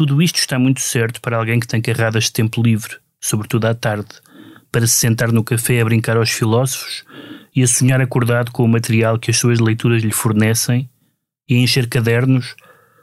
Tudo 0.00 0.22
isto 0.22 0.36
está 0.36 0.58
muito 0.58 0.80
certo 0.80 1.20
para 1.20 1.36
alguém 1.36 1.60
que 1.60 1.68
tem 1.68 1.82
carradas 1.82 2.24
de 2.24 2.32
tempo 2.32 2.62
livre, 2.62 2.96
sobretudo 3.20 3.66
à 3.66 3.74
tarde, 3.74 4.08
para 4.72 4.86
se 4.86 4.94
sentar 4.94 5.30
no 5.30 5.44
café 5.44 5.78
a 5.78 5.84
brincar 5.84 6.16
aos 6.16 6.30
filósofos 6.30 7.04
e 7.54 7.62
a 7.62 7.66
sonhar 7.66 8.00
acordado 8.00 8.50
com 8.50 8.64
o 8.64 8.66
material 8.66 9.18
que 9.18 9.30
as 9.30 9.36
suas 9.36 9.60
leituras 9.60 10.02
lhe 10.02 10.10
fornecem 10.10 10.88
e 11.46 11.56
encher 11.56 11.86
cadernos 11.86 12.56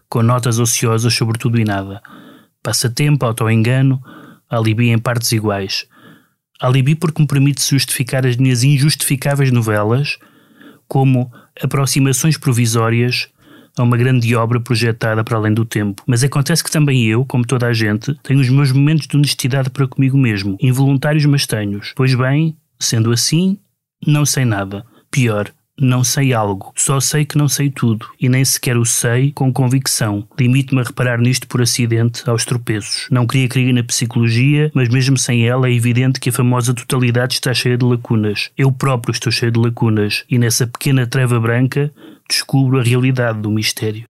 com 0.09 0.23
notas 0.23 0.57
ociosas 0.57 1.13
sobre 1.13 1.37
tudo 1.37 1.59
e 1.59 1.63
nada. 1.63 2.01
Passatempo, 2.63 3.27
autoengano, 3.27 4.01
alibi 4.49 4.89
em 4.89 4.97
partes 4.97 5.31
iguais. 5.31 5.85
Alibi 6.59 6.95
porque 6.95 7.21
me 7.21 7.27
permite 7.27 7.61
justificar 7.63 8.25
as 8.25 8.37
minhas 8.37 8.63
injustificáveis 8.63 9.51
novelas 9.51 10.17
como 10.87 11.31
aproximações 11.61 12.39
provisórias 12.39 13.29
a 13.77 13.83
uma 13.83 13.97
grande 13.97 14.35
obra 14.35 14.59
projetada 14.59 15.23
para 15.23 15.37
além 15.37 15.53
do 15.53 15.65
tempo. 15.65 16.01
Mas 16.05 16.23
acontece 16.23 16.63
que 16.63 16.71
também 16.71 17.05
eu, 17.05 17.25
como 17.25 17.45
toda 17.45 17.67
a 17.67 17.73
gente, 17.73 18.13
tenho 18.23 18.39
os 18.39 18.49
meus 18.49 18.71
momentos 18.71 19.07
de 19.07 19.15
honestidade 19.15 19.69
para 19.69 19.87
comigo 19.87 20.17
mesmo, 20.17 20.57
involuntários 20.59 21.25
mas 21.25 21.45
tenhos. 21.45 21.93
Pois 21.95 22.13
bem, 22.13 22.55
sendo 22.79 23.11
assim, 23.11 23.57
não 24.05 24.25
sei 24.25 24.45
nada. 24.45 24.85
Pior, 25.09 25.51
não 25.79 26.03
sei 26.03 26.33
algo. 26.33 26.73
Só 26.75 26.99
sei 26.99 27.23
que 27.23 27.37
não 27.37 27.47
sei 27.47 27.69
tudo. 27.69 28.07
E 28.19 28.27
nem 28.27 28.43
sequer 28.43 28.77
o 28.77 28.85
sei 28.85 29.31
com 29.31 29.53
convicção. 29.53 30.27
Limito-me 30.39 30.81
a 30.81 30.83
reparar 30.83 31.19
nisto 31.19 31.47
por 31.47 31.61
acidente, 31.61 32.27
aos 32.27 32.45
tropeços. 32.45 33.07
Não 33.11 33.27
queria 33.27 33.47
cair 33.47 33.71
na 33.73 33.83
psicologia, 33.83 34.71
mas 34.73 34.89
mesmo 34.89 35.17
sem 35.17 35.47
ela 35.47 35.67
é 35.67 35.73
evidente 35.73 36.19
que 36.19 36.29
a 36.29 36.33
famosa 36.33 36.73
totalidade 36.73 37.35
está 37.35 37.53
cheia 37.53 37.77
de 37.77 37.85
lacunas. 37.85 38.49
Eu 38.57 38.71
próprio 38.71 39.11
estou 39.11 39.31
cheio 39.31 39.51
de 39.51 39.59
lacunas. 39.59 40.23
E 40.29 40.39
nessa 40.39 40.65
pequena 40.65 41.05
treva 41.05 41.39
branca 41.39 41.91
descubro 42.29 42.79
a 42.79 42.83
realidade 42.83 43.39
do 43.41 43.49
mistério. 43.49 44.05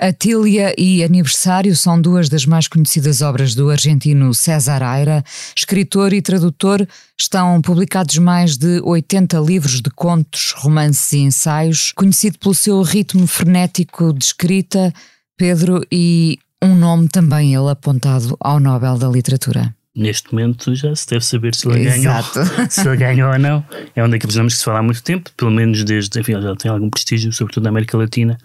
Atília 0.00 0.74
e 0.76 1.04
Aniversário 1.04 1.76
são 1.76 2.00
duas 2.00 2.28
das 2.28 2.44
mais 2.44 2.66
conhecidas 2.66 3.22
obras 3.22 3.54
do 3.54 3.70
argentino 3.70 4.34
César 4.34 4.82
Aira. 4.82 5.22
Escritor 5.56 6.12
e 6.12 6.20
tradutor, 6.20 6.84
estão 7.16 7.60
publicados 7.62 8.18
mais 8.18 8.56
de 8.56 8.80
80 8.82 9.38
livros 9.38 9.80
de 9.80 9.90
contos, 9.90 10.52
romances 10.56 11.12
e 11.12 11.18
ensaios, 11.18 11.92
conhecido 11.92 12.38
pelo 12.38 12.54
seu 12.54 12.82
ritmo 12.82 13.26
frenético 13.26 14.12
de 14.12 14.24
escrita, 14.24 14.92
Pedro, 15.36 15.86
e 15.92 16.38
um 16.60 16.74
nome 16.74 17.08
também 17.08 17.54
ele 17.54 17.70
apontado 17.70 18.36
ao 18.40 18.58
Nobel 18.58 18.98
da 18.98 19.08
Literatura. 19.08 19.72
Neste 19.94 20.32
momento 20.32 20.74
já 20.74 20.94
se 20.94 21.06
deve 21.06 21.24
saber 21.24 21.54
se 21.54 21.68
ele 21.68 21.84
ganhou, 21.84 22.14
se 22.70 22.88
ele 22.88 22.96
ganhou 22.96 23.30
ou 23.30 23.38
não. 23.38 23.64
É 23.94 24.02
um 24.02 24.08
daqueles 24.08 24.36
nomes 24.36 24.54
que 24.54 24.58
se 24.60 24.64
fala 24.64 24.78
há 24.78 24.82
muito 24.82 25.02
tempo, 25.02 25.30
pelo 25.36 25.50
menos 25.50 25.84
desde, 25.84 26.18
enfim, 26.18 26.32
ele 26.32 26.42
já 26.42 26.56
tem 26.56 26.70
algum 26.70 26.88
prestígio, 26.88 27.30
sobretudo 27.32 27.64
na 27.64 27.70
América 27.70 27.98
Latina 27.98 28.38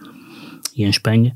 e 0.76 0.84
em 0.84 0.90
Espanha, 0.90 1.36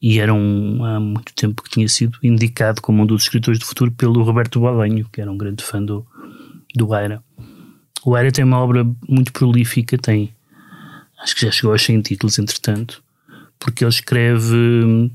e 0.00 0.20
era 0.20 0.32
um, 0.32 0.84
há 0.84 1.00
muito 1.00 1.32
tempo 1.34 1.62
que 1.62 1.70
tinha 1.70 1.88
sido 1.88 2.18
indicado 2.22 2.82
como 2.82 3.02
um 3.02 3.06
dos 3.06 3.22
escritores 3.22 3.58
do 3.58 3.64
futuro 3.64 3.90
pelo 3.90 4.22
Roberto 4.22 4.60
Bolanho, 4.60 5.08
que 5.10 5.22
era 5.22 5.32
um 5.32 5.38
grande 5.38 5.64
fã 5.64 5.82
do, 5.82 6.06
do 6.74 6.92
Aira. 6.92 7.22
O 8.04 8.14
Aira 8.14 8.30
tem 8.30 8.44
uma 8.44 8.58
obra 8.58 8.86
muito 9.08 9.32
prolífica, 9.32 9.96
tem, 9.96 10.34
acho 11.22 11.34
que 11.34 11.40
já 11.40 11.50
chegou 11.50 11.72
aos 11.72 11.82
100 11.82 12.02
títulos, 12.02 12.38
entretanto, 12.38 13.02
porque 13.58 13.84
ele 13.84 13.90
escreve 13.90 15.10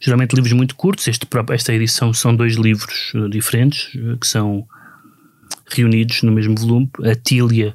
geralmente 0.00 0.34
livros 0.34 0.52
muito 0.52 0.74
curtos. 0.74 1.06
Este, 1.08 1.26
esta 1.50 1.72
edição 1.72 2.12
são 2.12 2.34
dois 2.34 2.54
livros 2.54 3.12
diferentes, 3.30 3.90
que 4.20 4.26
são 4.26 4.66
reunidos 5.66 6.22
no 6.22 6.32
mesmo 6.32 6.56
volume. 6.56 6.90
A 7.04 7.14
Tília 7.14 7.72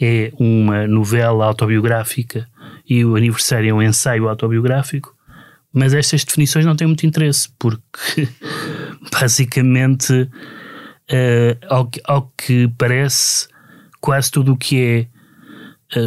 é 0.00 0.32
uma 0.38 0.86
novela 0.86 1.44
autobiográfica 1.44 2.48
e 2.88 3.04
o 3.04 3.16
aniversário 3.16 3.70
é 3.70 3.74
um 3.74 3.82
ensaio 3.82 4.28
autobiográfico, 4.28 5.14
mas 5.72 5.94
estas 5.94 6.24
definições 6.24 6.64
não 6.64 6.74
têm 6.74 6.86
muito 6.86 7.06
interesse, 7.06 7.48
porque 7.58 8.28
basicamente, 9.12 10.12
uh, 10.12 11.66
ao, 11.68 11.86
que, 11.86 12.00
ao, 12.04 12.32
que 12.36 12.68
parece, 12.78 13.46
quase 14.00 14.30
tudo 14.30 14.54
o 14.54 14.56
que 14.56 14.80
é 14.80 15.06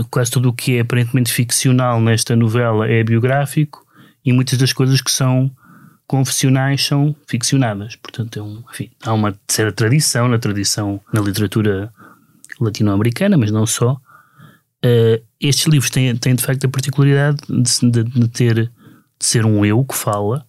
quase 0.09 0.31
tudo 0.31 0.49
o 0.49 0.53
que 0.53 0.77
é 0.77 0.81
aparentemente 0.81 1.31
ficcional 1.31 1.99
nesta 1.99 2.35
novela 2.35 2.89
é 2.89 3.03
biográfico 3.03 3.85
e 4.23 4.31
muitas 4.31 4.57
das 4.57 4.71
coisas 4.71 5.01
que 5.01 5.11
são 5.11 5.51
confessionais 6.07 6.85
são 6.85 7.15
ficcionadas. 7.27 7.95
Portanto, 7.95 8.39
é 8.39 8.41
um, 8.41 8.63
enfim, 8.71 8.91
há 9.03 9.13
uma 9.13 9.35
certa 9.47 9.71
tradição 9.73 10.27
na 10.27 10.37
tradição 10.37 11.01
na 11.11 11.19
literatura 11.21 11.91
latino-americana, 12.59 13.37
mas 13.37 13.51
não 13.51 13.65
só, 13.65 13.99
Uh, 14.83 15.23
estes 15.39 15.65
livros 15.65 15.89
têm, 15.89 16.13
têm 16.17 16.35
de 16.35 16.43
facto 16.43 16.65
a 16.65 16.69
particularidade 16.69 17.37
de, 17.47 17.89
de, 17.89 18.03
de, 18.03 18.27
ter 18.27 18.55
de 18.55 18.69
ser 19.17 19.45
um 19.45 19.65
eu 19.65 19.81
que 19.85 19.95
fala 19.95 20.45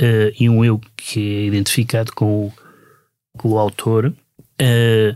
uh, 0.00 0.32
e 0.40 0.48
um 0.48 0.64
eu 0.64 0.80
que 0.96 1.20
é 1.20 1.44
identificado 1.44 2.12
com 2.14 2.46
o, 2.46 2.52
com 3.36 3.50
o 3.50 3.58
autor. 3.58 4.06
Uh, 4.58 5.14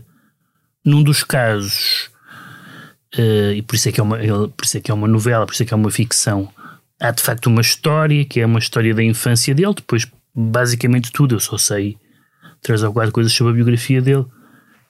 num 0.84 1.02
dos 1.02 1.24
casos, 1.24 2.10
e 3.18 3.62
por 3.62 3.74
isso, 3.74 3.88
é 3.88 3.92
que 3.92 4.00
é 4.00 4.02
uma, 4.02 4.18
por 4.18 4.64
isso 4.64 4.78
é 4.78 4.80
que 4.80 4.90
é 4.90 4.94
uma 4.94 5.08
novela, 5.08 5.46
por 5.46 5.52
isso 5.52 5.62
é 5.62 5.66
que 5.66 5.74
é 5.74 5.76
uma 5.76 5.90
ficção, 5.90 6.48
há 7.00 7.10
de 7.10 7.22
facto 7.22 7.46
uma 7.46 7.60
história 7.60 8.24
que 8.24 8.40
é 8.40 8.46
uma 8.46 8.58
história 8.58 8.94
da 8.94 9.02
infância 9.02 9.54
dele, 9.54 9.74
depois 9.74 10.06
basicamente 10.34 11.10
tudo, 11.10 11.34
eu 11.34 11.40
só 11.40 11.58
sei 11.58 11.96
três 12.62 12.82
ou 12.82 12.92
quatro 12.92 13.12
coisas 13.12 13.32
sobre 13.32 13.52
a 13.52 13.56
biografia 13.56 14.00
dele. 14.00 14.26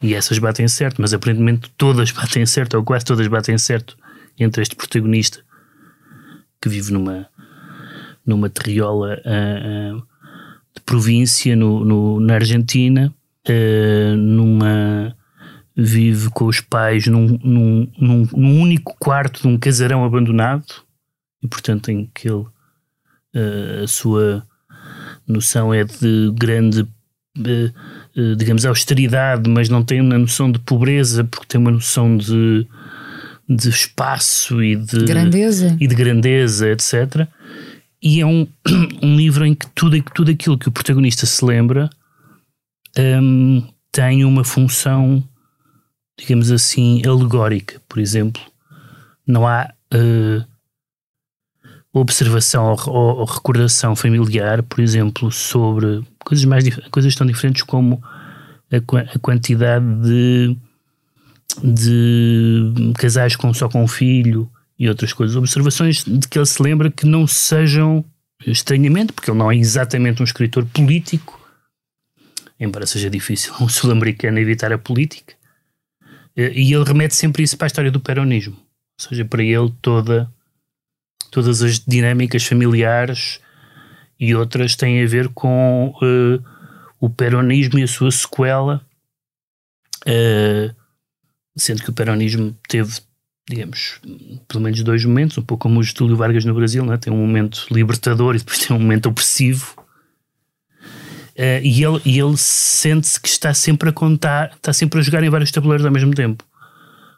E 0.02 0.14
essas 0.14 0.38
batem 0.38 0.66
certo, 0.66 1.00
mas 1.00 1.12
aparentemente 1.12 1.70
todas 1.76 2.10
batem 2.12 2.44
certo, 2.46 2.74
ou 2.74 2.84
quase 2.84 3.04
todas 3.04 3.26
batem 3.26 3.56
certo, 3.58 3.96
entre 4.38 4.62
este 4.62 4.74
protagonista 4.74 5.40
que 6.60 6.68
vive 6.68 6.92
numa, 6.92 7.26
numa 8.24 8.48
terriola 8.48 9.20
uh, 9.24 9.96
uh, 9.96 10.02
de 10.74 10.80
província 10.84 11.54
no, 11.56 11.84
no 11.84 12.20
na 12.20 12.34
Argentina, 12.34 13.14
uh, 13.48 14.16
numa 14.16 15.16
vive 15.76 16.30
com 16.30 16.46
os 16.46 16.60
pais 16.60 17.06
num, 17.06 17.38
num, 17.42 17.92
num, 17.98 18.28
num, 18.32 18.60
único 18.60 18.94
quarto 18.98 19.42
de 19.42 19.48
um 19.48 19.58
casarão 19.58 20.04
abandonado 20.04 20.66
e 21.42 21.48
portanto 21.48 21.90
em 21.90 22.10
que 22.14 22.28
ele 22.28 22.44
a 23.82 23.86
sua 23.86 24.44
noção 25.26 25.72
é 25.72 25.84
de 25.84 26.32
grande 26.34 26.86
eh, 28.16 28.34
digamos, 28.36 28.66
austeridade, 28.66 29.48
mas 29.48 29.68
não 29.68 29.84
tem 29.84 30.00
uma 30.00 30.18
noção 30.18 30.50
de 30.50 30.58
pobreza, 30.58 31.22
porque 31.22 31.46
tem 31.46 31.60
uma 31.60 31.70
noção 31.70 32.16
de, 32.16 32.66
de 33.48 33.68
espaço 33.68 34.62
e 34.62 34.74
de 34.74 35.04
grandeza, 35.04 35.76
e 35.80 35.86
de 35.86 35.94
grandeza 35.94 36.68
etc. 36.68 37.28
E 38.02 38.20
é 38.20 38.26
um, 38.26 38.48
um 39.00 39.16
livro 39.16 39.46
em 39.46 39.54
que 39.54 39.66
tudo, 39.70 40.02
tudo 40.12 40.32
aquilo 40.32 40.58
que 40.58 40.68
o 40.68 40.72
protagonista 40.72 41.24
se 41.24 41.44
lembra 41.44 41.88
um, 42.98 43.62
tem 43.92 44.24
uma 44.24 44.42
função, 44.42 45.22
digamos 46.20 46.50
assim, 46.50 47.02
alegórica. 47.06 47.80
Por 47.88 47.98
exemplo, 47.98 48.42
não 49.26 49.46
há 49.46 49.72
uh, 49.94 50.44
observação 51.92 52.66
ou, 52.66 52.78
ou, 52.88 53.16
ou, 53.18 53.24
recordação 53.24 53.96
familiar, 53.96 54.62
por 54.62 54.80
exemplo, 54.80 55.32
sobre 55.32 56.02
coisas 56.24 56.44
mais 56.44 56.64
coisas 56.90 57.14
tão 57.14 57.26
diferentes 57.26 57.62
como 57.62 58.02
a, 58.70 58.76
a 59.14 59.18
quantidade 59.18 59.86
de, 60.02 60.56
de 61.64 62.92
casais 62.98 63.34
com 63.34 63.52
só 63.54 63.68
com 63.68 63.82
um 63.82 63.88
filho 63.88 64.48
e 64.78 64.88
outras 64.88 65.12
coisas, 65.12 65.36
observações 65.36 66.04
de 66.04 66.28
que 66.28 66.38
ele 66.38 66.46
se 66.46 66.62
lembra 66.62 66.90
que 66.90 67.06
não 67.06 67.26
sejam 67.26 68.04
estranhamente, 68.46 69.12
porque 69.12 69.30
ele 69.30 69.38
não 69.38 69.50
é 69.50 69.56
exatamente 69.56 70.22
um 70.22 70.24
escritor 70.24 70.64
político, 70.66 71.38
embora 72.58 72.86
seja 72.86 73.10
difícil 73.10 73.52
um 73.60 73.68
sul-americano 73.68 74.38
evitar 74.38 74.72
a 74.72 74.78
política. 74.78 75.39
Eh, 76.40 76.52
e 76.54 76.72
ele 76.72 76.84
remete 76.84 77.14
sempre 77.14 77.42
isso 77.42 77.56
para 77.56 77.66
a 77.66 77.68
história 77.68 77.90
do 77.90 78.00
peronismo. 78.00 78.54
Ou 78.54 79.08
seja, 79.08 79.24
para 79.26 79.42
ele 79.42 79.72
toda, 79.82 80.32
todas 81.30 81.62
as 81.62 81.78
dinâmicas 81.78 82.44
familiares 82.46 83.40
e 84.18 84.34
outras 84.34 84.74
têm 84.74 85.02
a 85.02 85.06
ver 85.06 85.28
com 85.28 85.94
uh, 86.02 86.44
o 86.98 87.10
peronismo 87.10 87.78
e 87.78 87.82
a 87.82 87.88
sua 87.88 88.10
sequela, 88.10 88.84
uh, 90.06 90.74
sendo 91.56 91.82
que 91.82 91.90
o 91.90 91.94
peronismo 91.94 92.56
teve, 92.68 93.00
digamos, 93.48 94.00
pelo 94.48 94.62
menos 94.62 94.82
dois 94.82 95.04
momentos, 95.04 95.36
um 95.38 95.42
pouco 95.42 95.62
como 95.62 95.80
o 95.80 95.82
Getúlio 95.82 96.16
Vargas 96.16 96.44
no 96.44 96.54
Brasil, 96.54 96.84
né? 96.84 96.96
tem 96.96 97.12
um 97.12 97.18
momento 97.18 97.66
libertador 97.70 98.34
e 98.34 98.38
depois 98.38 98.58
tem 98.58 98.74
um 98.74 98.80
momento 98.80 99.08
opressivo. 99.08 99.74
Uh, 101.40 101.64
e 101.64 101.82
ele, 101.82 102.02
e 102.04 102.18
ele 102.18 102.36
sente-se 102.36 103.18
que 103.18 103.26
está 103.26 103.54
sempre 103.54 103.88
a 103.88 103.92
contar, 103.92 104.52
está 104.54 104.74
sempre 104.74 105.00
a 105.00 105.02
jogar 105.02 105.24
em 105.24 105.30
vários 105.30 105.50
tabuleiros 105.50 105.86
ao 105.86 105.90
mesmo 105.90 106.14
tempo. 106.14 106.44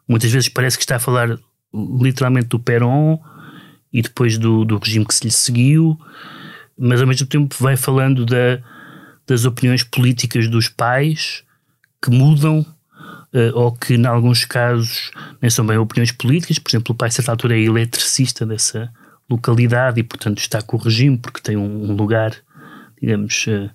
Muitas 0.06 0.30
vezes 0.30 0.48
parece 0.48 0.78
que 0.78 0.84
está 0.84 0.94
a 0.94 1.00
falar 1.00 1.36
literalmente 1.74 2.46
do 2.46 2.60
Perón 2.60 3.18
e 3.92 4.00
depois 4.00 4.38
do, 4.38 4.64
do 4.64 4.78
regime 4.78 5.04
que 5.04 5.14
se 5.14 5.24
lhe 5.24 5.30
seguiu, 5.32 5.98
mas 6.78 7.00
ao 7.00 7.06
mesmo 7.08 7.26
tempo 7.26 7.52
vai 7.58 7.76
falando 7.76 8.24
da, 8.24 8.62
das 9.26 9.44
opiniões 9.44 9.82
políticas 9.82 10.46
dos 10.46 10.68
pais 10.68 11.42
que 12.00 12.08
mudam 12.08 12.60
uh, 12.60 13.58
ou 13.58 13.72
que, 13.72 13.94
em 13.94 14.06
alguns 14.06 14.44
casos, 14.44 15.10
nem 15.40 15.50
são 15.50 15.66
bem 15.66 15.78
opiniões 15.78 16.12
políticas. 16.12 16.60
Por 16.60 16.70
exemplo, 16.70 16.94
o 16.94 16.96
pai, 16.96 17.08
a 17.08 17.10
certa 17.10 17.32
altura, 17.32 17.56
é 17.56 17.60
eletricista 17.60 18.46
dessa 18.46 18.88
localidade 19.28 19.98
e, 19.98 20.04
portanto, 20.04 20.38
está 20.38 20.62
com 20.62 20.76
o 20.76 20.80
regime 20.80 21.18
porque 21.18 21.40
tem 21.40 21.56
um, 21.56 21.90
um 21.90 21.96
lugar, 21.96 22.36
digamos, 23.00 23.46
uh, 23.48 23.68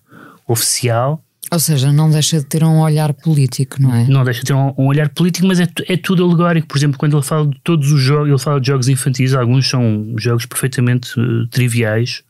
oficial. 0.48 1.24
Ou 1.52 1.60
seja, 1.60 1.94
não 1.94 2.10
deixa 2.10 2.40
de 2.40 2.46
ter 2.46 2.64
um 2.64 2.82
olhar 2.82 3.14
político, 3.14 3.82
não 3.82 3.94
é? 3.96 4.06
Não 4.06 4.24
deixa 4.24 4.42
de 4.42 4.48
ter 4.48 4.54
um, 4.54 4.74
um 4.78 4.88
olhar 4.88 5.10
político, 5.10 5.48
mas 5.48 5.60
é, 5.60 5.68
é, 5.88 5.96
tudo 5.96 6.26
alegórico. 6.26 6.68
Por 6.68 6.78
exemplo, 6.78 6.98
quando 6.98 7.16
ele 7.16 7.24
fala 7.24 7.48
de 7.48 7.60
todos 7.64 7.92
os 7.92 8.02
jogos, 8.02 8.28
ele 8.28 8.40
fala 8.40 8.60
de 8.60 8.68
jogos 8.68 8.90
infantis, 8.90 9.34
alguns 9.34 9.70
são 9.70 10.14
jogos 10.18 10.46
perfeitamente 10.46 11.18
uh, 11.20 11.48
triviais. 11.48 12.22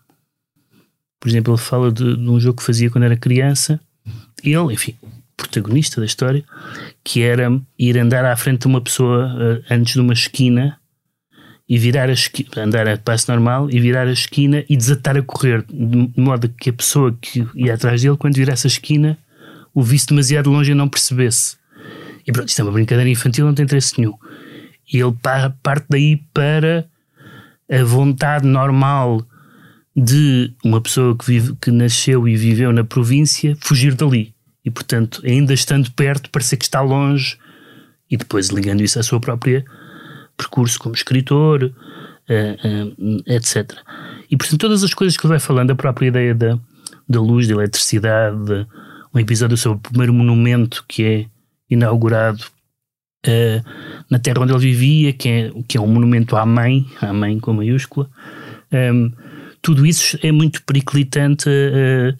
Por 1.20 1.30
exemplo, 1.30 1.54
ele 1.54 1.62
fala 1.62 1.92
de, 1.92 2.16
de, 2.16 2.30
um 2.30 2.40
jogo 2.40 2.58
que 2.58 2.64
fazia 2.64 2.92
quando 2.92 3.06
era 3.06 3.18
criança. 3.18 3.80
Ele, 4.44 4.56
enfim, 4.72 4.94
protagonista 5.36 6.00
da 6.00 6.06
história, 6.06 6.44
que 7.04 7.24
era 7.24 7.50
ir 7.78 7.98
andar 7.98 8.24
à 8.24 8.36
frente 8.38 8.62
de 8.62 8.68
uma 8.68 8.82
pessoa 8.82 9.34
uh, 9.34 9.64
antes 9.74 9.94
de 9.94 10.00
uma 10.00 10.14
esquina 10.14 10.78
e 11.70 11.78
virar 11.78 12.10
a 12.10 12.14
esquina, 12.14 12.50
andar 12.64 12.88
a 12.88 12.98
passo 12.98 13.30
normal 13.30 13.70
e 13.70 13.80
virar 13.80 14.08
a 14.08 14.12
esquina 14.12 14.64
e 14.70 14.78
desatar 14.78 15.18
a 15.18 15.22
correr, 15.22 15.66
de 15.68 16.12
modo 16.16 16.48
que 16.50 16.70
a 16.70 16.74
pessoa 16.74 17.16
que 17.20 17.46
ia 17.56 17.74
atrás 17.74 18.02
dele, 18.02 18.16
quando 18.16 18.36
virasse 18.36 18.68
a 18.68 18.70
esquina, 18.70 19.18
o 19.74 19.84
visse 19.84 20.08
demasiado 20.08 20.50
longe 20.50 20.72
e 20.72 20.76
não 20.76 20.88
percebesse. 20.88 21.58
E 22.26 22.32
pronto, 22.32 22.48
isto 22.48 22.60
é 22.60 22.64
uma 22.64 22.72
brincadeira 22.72 23.10
infantil, 23.10 23.46
não 23.46 23.54
tem 23.54 23.66
interesse 23.66 24.00
nenhum. 24.00 24.14
E 24.92 24.98
ele 24.98 25.14
parte 25.62 25.86
daí 25.90 26.18
para 26.34 26.88
a 27.70 27.84
vontade 27.84 28.48
normal 28.48 29.26
de 29.96 30.54
uma 30.64 30.80
pessoa 30.80 31.18
que, 31.18 31.26
vive, 31.26 31.56
que 31.62 31.72
nasceu 31.72 32.28
e 32.28 32.38
viveu 32.38 32.72
na 32.72 32.84
província 32.84 33.58
fugir 33.60 33.94
dali. 33.94 34.34
E 34.64 34.72
portanto, 34.72 35.22
ainda 35.26 35.54
estando 35.54 35.92
perto, 35.92 36.30
parecer 36.30 36.56
que 36.56 36.66
está 36.66 36.82
longe, 36.82 37.38
e 38.10 38.16
depois 38.16 38.50
ligando 38.50 38.82
isso 38.82 39.00
à 39.00 39.04
sua 39.04 39.20
própria 39.20 39.66
percurso 40.38 40.80
como 40.80 40.96
escritor, 40.96 41.64
uh, 41.64 42.94
uh, 42.94 43.24
etc. 43.26 43.74
E 44.30 44.38
portanto, 44.38 44.60
todas 44.60 44.84
as 44.84 44.94
coisas 44.94 45.18
que 45.18 45.26
ele 45.26 45.34
vai 45.34 45.40
falando, 45.40 45.72
a 45.72 45.76
própria 45.76 46.08
ideia 46.08 46.36
da, 46.36 46.60
da 47.10 47.20
luz, 47.20 47.48
da 47.48 47.56
eletricidade, 47.56 48.68
um 49.14 49.20
episódio 49.20 49.58
sobre 49.58 49.80
o 49.80 49.82
primeiro 49.82 50.14
monumento 50.14 50.86
que 50.88 51.04
é 51.04 51.26
inaugurado 51.70 52.44
uh, 53.26 54.04
na 54.10 54.20
terra 54.20 54.42
onde 54.42 54.54
ele 54.54 54.60
vivia, 54.60 55.14
que 55.14 55.30
é, 55.30 55.52
que 55.68 55.78
é 55.78 55.82
um 55.82 55.88
monumento 55.88 56.36
à 56.36 56.46
mãe, 56.46 56.86
à 57.02 57.12
mãe 57.12 57.40
com 57.40 57.54
maiúscula. 57.54 58.10
Um, 58.72 59.12
tudo 59.62 59.86
isso 59.86 60.18
é 60.22 60.32
muito 60.32 60.64
periclitante 60.64 61.50
uh, 61.50 62.18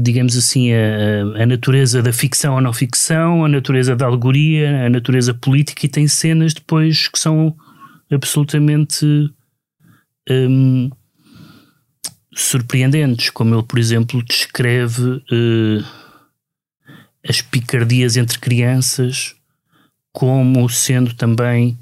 digamos 0.00 0.36
assim, 0.36 0.72
a, 0.72 1.42
a, 1.42 1.46
natureza 1.46 2.02
da 2.02 2.12
ficção 2.12 2.54
ou 2.54 2.60
não 2.60 2.72
ficção, 2.72 3.44
a 3.44 3.48
natureza 3.48 3.94
da 3.94 4.06
alegoria, 4.06 4.86
a 4.86 4.90
natureza 4.90 5.32
política, 5.32 5.86
e 5.86 5.88
tem 5.88 6.08
cenas 6.08 6.52
depois 6.52 7.06
que 7.06 7.18
são 7.18 7.54
absolutamente 8.10 9.06
um, 10.28 10.90
surpreendentes, 12.34 13.30
como 13.30 13.54
ele, 13.54 13.62
por 13.62 13.78
exemplo, 13.78 14.22
descreve 14.22 15.02
uh, 15.02 15.84
as 17.28 17.40
picardias 17.40 18.16
entre 18.16 18.38
crianças 18.38 19.36
como 20.12 20.68
sendo 20.68 21.14
também 21.14 21.78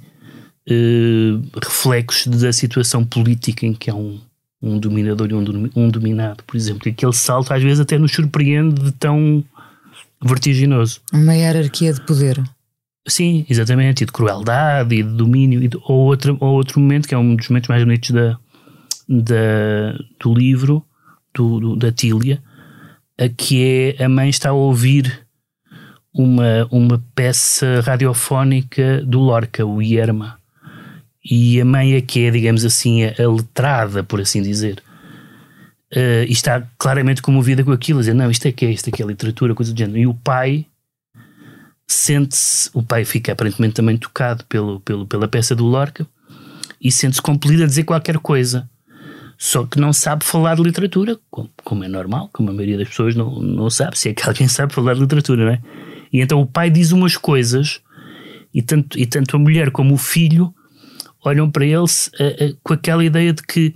uh, 0.70 1.58
reflexos 1.62 2.26
da 2.26 2.52
situação 2.52 3.04
política 3.04 3.66
em 3.66 3.72
que 3.72 3.90
há 3.90 3.94
um, 3.94 4.20
um 4.60 4.78
dominador 4.78 5.28
e 5.30 5.34
um, 5.34 5.70
um 5.76 5.88
dominado, 5.88 6.42
por 6.44 6.56
exemplo. 6.56 6.88
E 6.88 6.90
aquele 6.90 7.12
salto 7.12 7.52
às 7.52 7.62
vezes 7.62 7.80
até 7.80 7.98
nos 7.98 8.12
surpreende 8.12 8.82
de 8.82 8.92
tão 8.92 9.44
vertiginoso. 10.22 11.00
Uma 11.12 11.34
hierarquia 11.34 11.92
de 11.92 12.00
poder. 12.02 12.42
Sim, 13.06 13.46
exatamente, 13.48 14.02
e 14.02 14.06
de 14.06 14.12
crueldade 14.12 14.94
e 14.94 15.02
de 15.02 15.08
domínio, 15.10 15.62
e 15.62 15.68
de, 15.68 15.76
ou, 15.84 16.06
outro, 16.06 16.36
ou 16.40 16.54
outro 16.54 16.78
momento, 16.78 17.08
que 17.08 17.14
é 17.14 17.18
um 17.18 17.34
dos 17.34 17.48
momentos 17.48 17.68
mais 17.68 17.82
bonitos 17.82 18.10
da, 18.10 18.38
da, 19.08 19.92
do 20.20 20.34
livro, 20.34 20.84
do, 21.34 21.60
do, 21.60 21.76
da 21.76 21.90
Tília, 21.90 22.42
a 23.18 23.28
que 23.28 23.96
é 23.98 24.04
a 24.04 24.08
mãe 24.08 24.28
está 24.28 24.50
a 24.50 24.52
ouvir 24.52 25.26
uma, 26.12 26.68
uma 26.70 27.02
peça 27.14 27.80
radiofónica 27.80 29.02
do 29.02 29.20
Lorca, 29.20 29.64
o 29.64 29.80
Ierma 29.80 30.37
e 31.28 31.60
a 31.60 31.64
mãe 31.64 31.94
é 31.94 32.00
que 32.00 32.24
é, 32.24 32.30
digamos 32.30 32.64
assim, 32.64 33.04
a, 33.04 33.28
letrada, 33.28 34.02
por 34.02 34.20
assim 34.20 34.40
dizer. 34.40 34.82
Uh, 35.94 36.24
e 36.26 36.32
está 36.32 36.66
claramente 36.78 37.20
comovida 37.20 37.62
com 37.62 37.72
aquilo, 37.72 37.98
a 37.98 38.02
dizer, 38.02 38.14
não, 38.14 38.30
isto 38.30 38.46
é 38.46 38.52
que 38.52 38.64
é, 38.64 38.70
isto 38.70 38.88
é 38.88 38.90
que 38.90 39.02
é 39.02 39.06
literatura, 39.06 39.54
coisa 39.54 39.72
do 39.72 39.78
género. 39.78 39.98
E 39.98 40.06
o 40.06 40.14
pai 40.14 40.64
sente-se, 41.86 42.70
o 42.72 42.82
pai 42.82 43.04
fica 43.04 43.32
aparentemente 43.32 43.74
também 43.74 43.96
tocado 43.96 44.44
pelo, 44.46 44.80
pelo, 44.80 45.06
pela 45.06 45.28
peça 45.28 45.54
do 45.54 45.64
Lorca 45.64 46.06
e 46.80 46.90
sente-se 46.90 47.20
compelido 47.20 47.64
a 47.64 47.66
dizer 47.66 47.84
qualquer 47.84 48.18
coisa. 48.18 48.68
Só 49.36 49.64
que 49.64 49.78
não 49.78 49.92
sabe 49.92 50.24
falar 50.24 50.56
de 50.56 50.62
literatura, 50.62 51.18
como, 51.30 51.50
como, 51.62 51.84
é 51.84 51.88
normal, 51.88 52.28
como 52.32 52.50
a 52.50 52.52
maioria 52.52 52.78
das 52.78 52.88
pessoas 52.88 53.14
não, 53.14 53.38
não 53.40 53.70
sabe, 53.70 53.98
se 53.98 54.08
é 54.08 54.14
que 54.14 54.26
alguém 54.26 54.48
sabe 54.48 54.72
falar 54.72 54.94
de 54.94 55.00
literatura, 55.00 55.44
não 55.44 55.52
é? 55.52 55.60
E 56.12 56.20
então 56.20 56.40
o 56.40 56.46
pai 56.46 56.70
diz 56.70 56.90
umas 56.90 57.16
coisas 57.16 57.80
e 58.52 58.62
tanto, 58.62 58.98
e 58.98 59.06
tanto 59.06 59.36
a 59.36 59.38
mulher 59.38 59.70
como 59.70 59.94
o 59.94 59.98
filho 59.98 60.52
olham 61.24 61.50
para 61.50 61.64
ele 61.64 61.76
uh, 61.76 61.82
uh, 61.82 62.58
com 62.62 62.72
aquela 62.72 63.04
ideia 63.04 63.32
de 63.32 63.42
que 63.42 63.74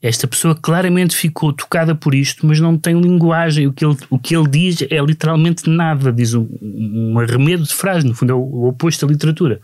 esta 0.00 0.28
pessoa 0.28 0.54
claramente 0.54 1.16
ficou 1.16 1.52
tocada 1.52 1.94
por 1.94 2.14
isto, 2.14 2.46
mas 2.46 2.60
não 2.60 2.78
tem 2.78 2.98
linguagem. 3.00 3.66
O 3.66 3.72
que 3.72 3.84
ele, 3.84 3.96
o 4.08 4.18
que 4.18 4.36
ele 4.36 4.48
diz 4.48 4.82
é 4.82 5.00
literalmente 5.00 5.68
nada. 5.68 6.12
Diz 6.12 6.34
um, 6.34 6.46
um 6.62 7.18
arremedo 7.18 7.64
de 7.64 7.74
frases, 7.74 8.04
no 8.04 8.14
fundo 8.14 8.32
é 8.32 8.34
o, 8.34 8.38
o 8.38 8.68
oposto 8.68 9.04
da 9.04 9.12
literatura. 9.12 9.60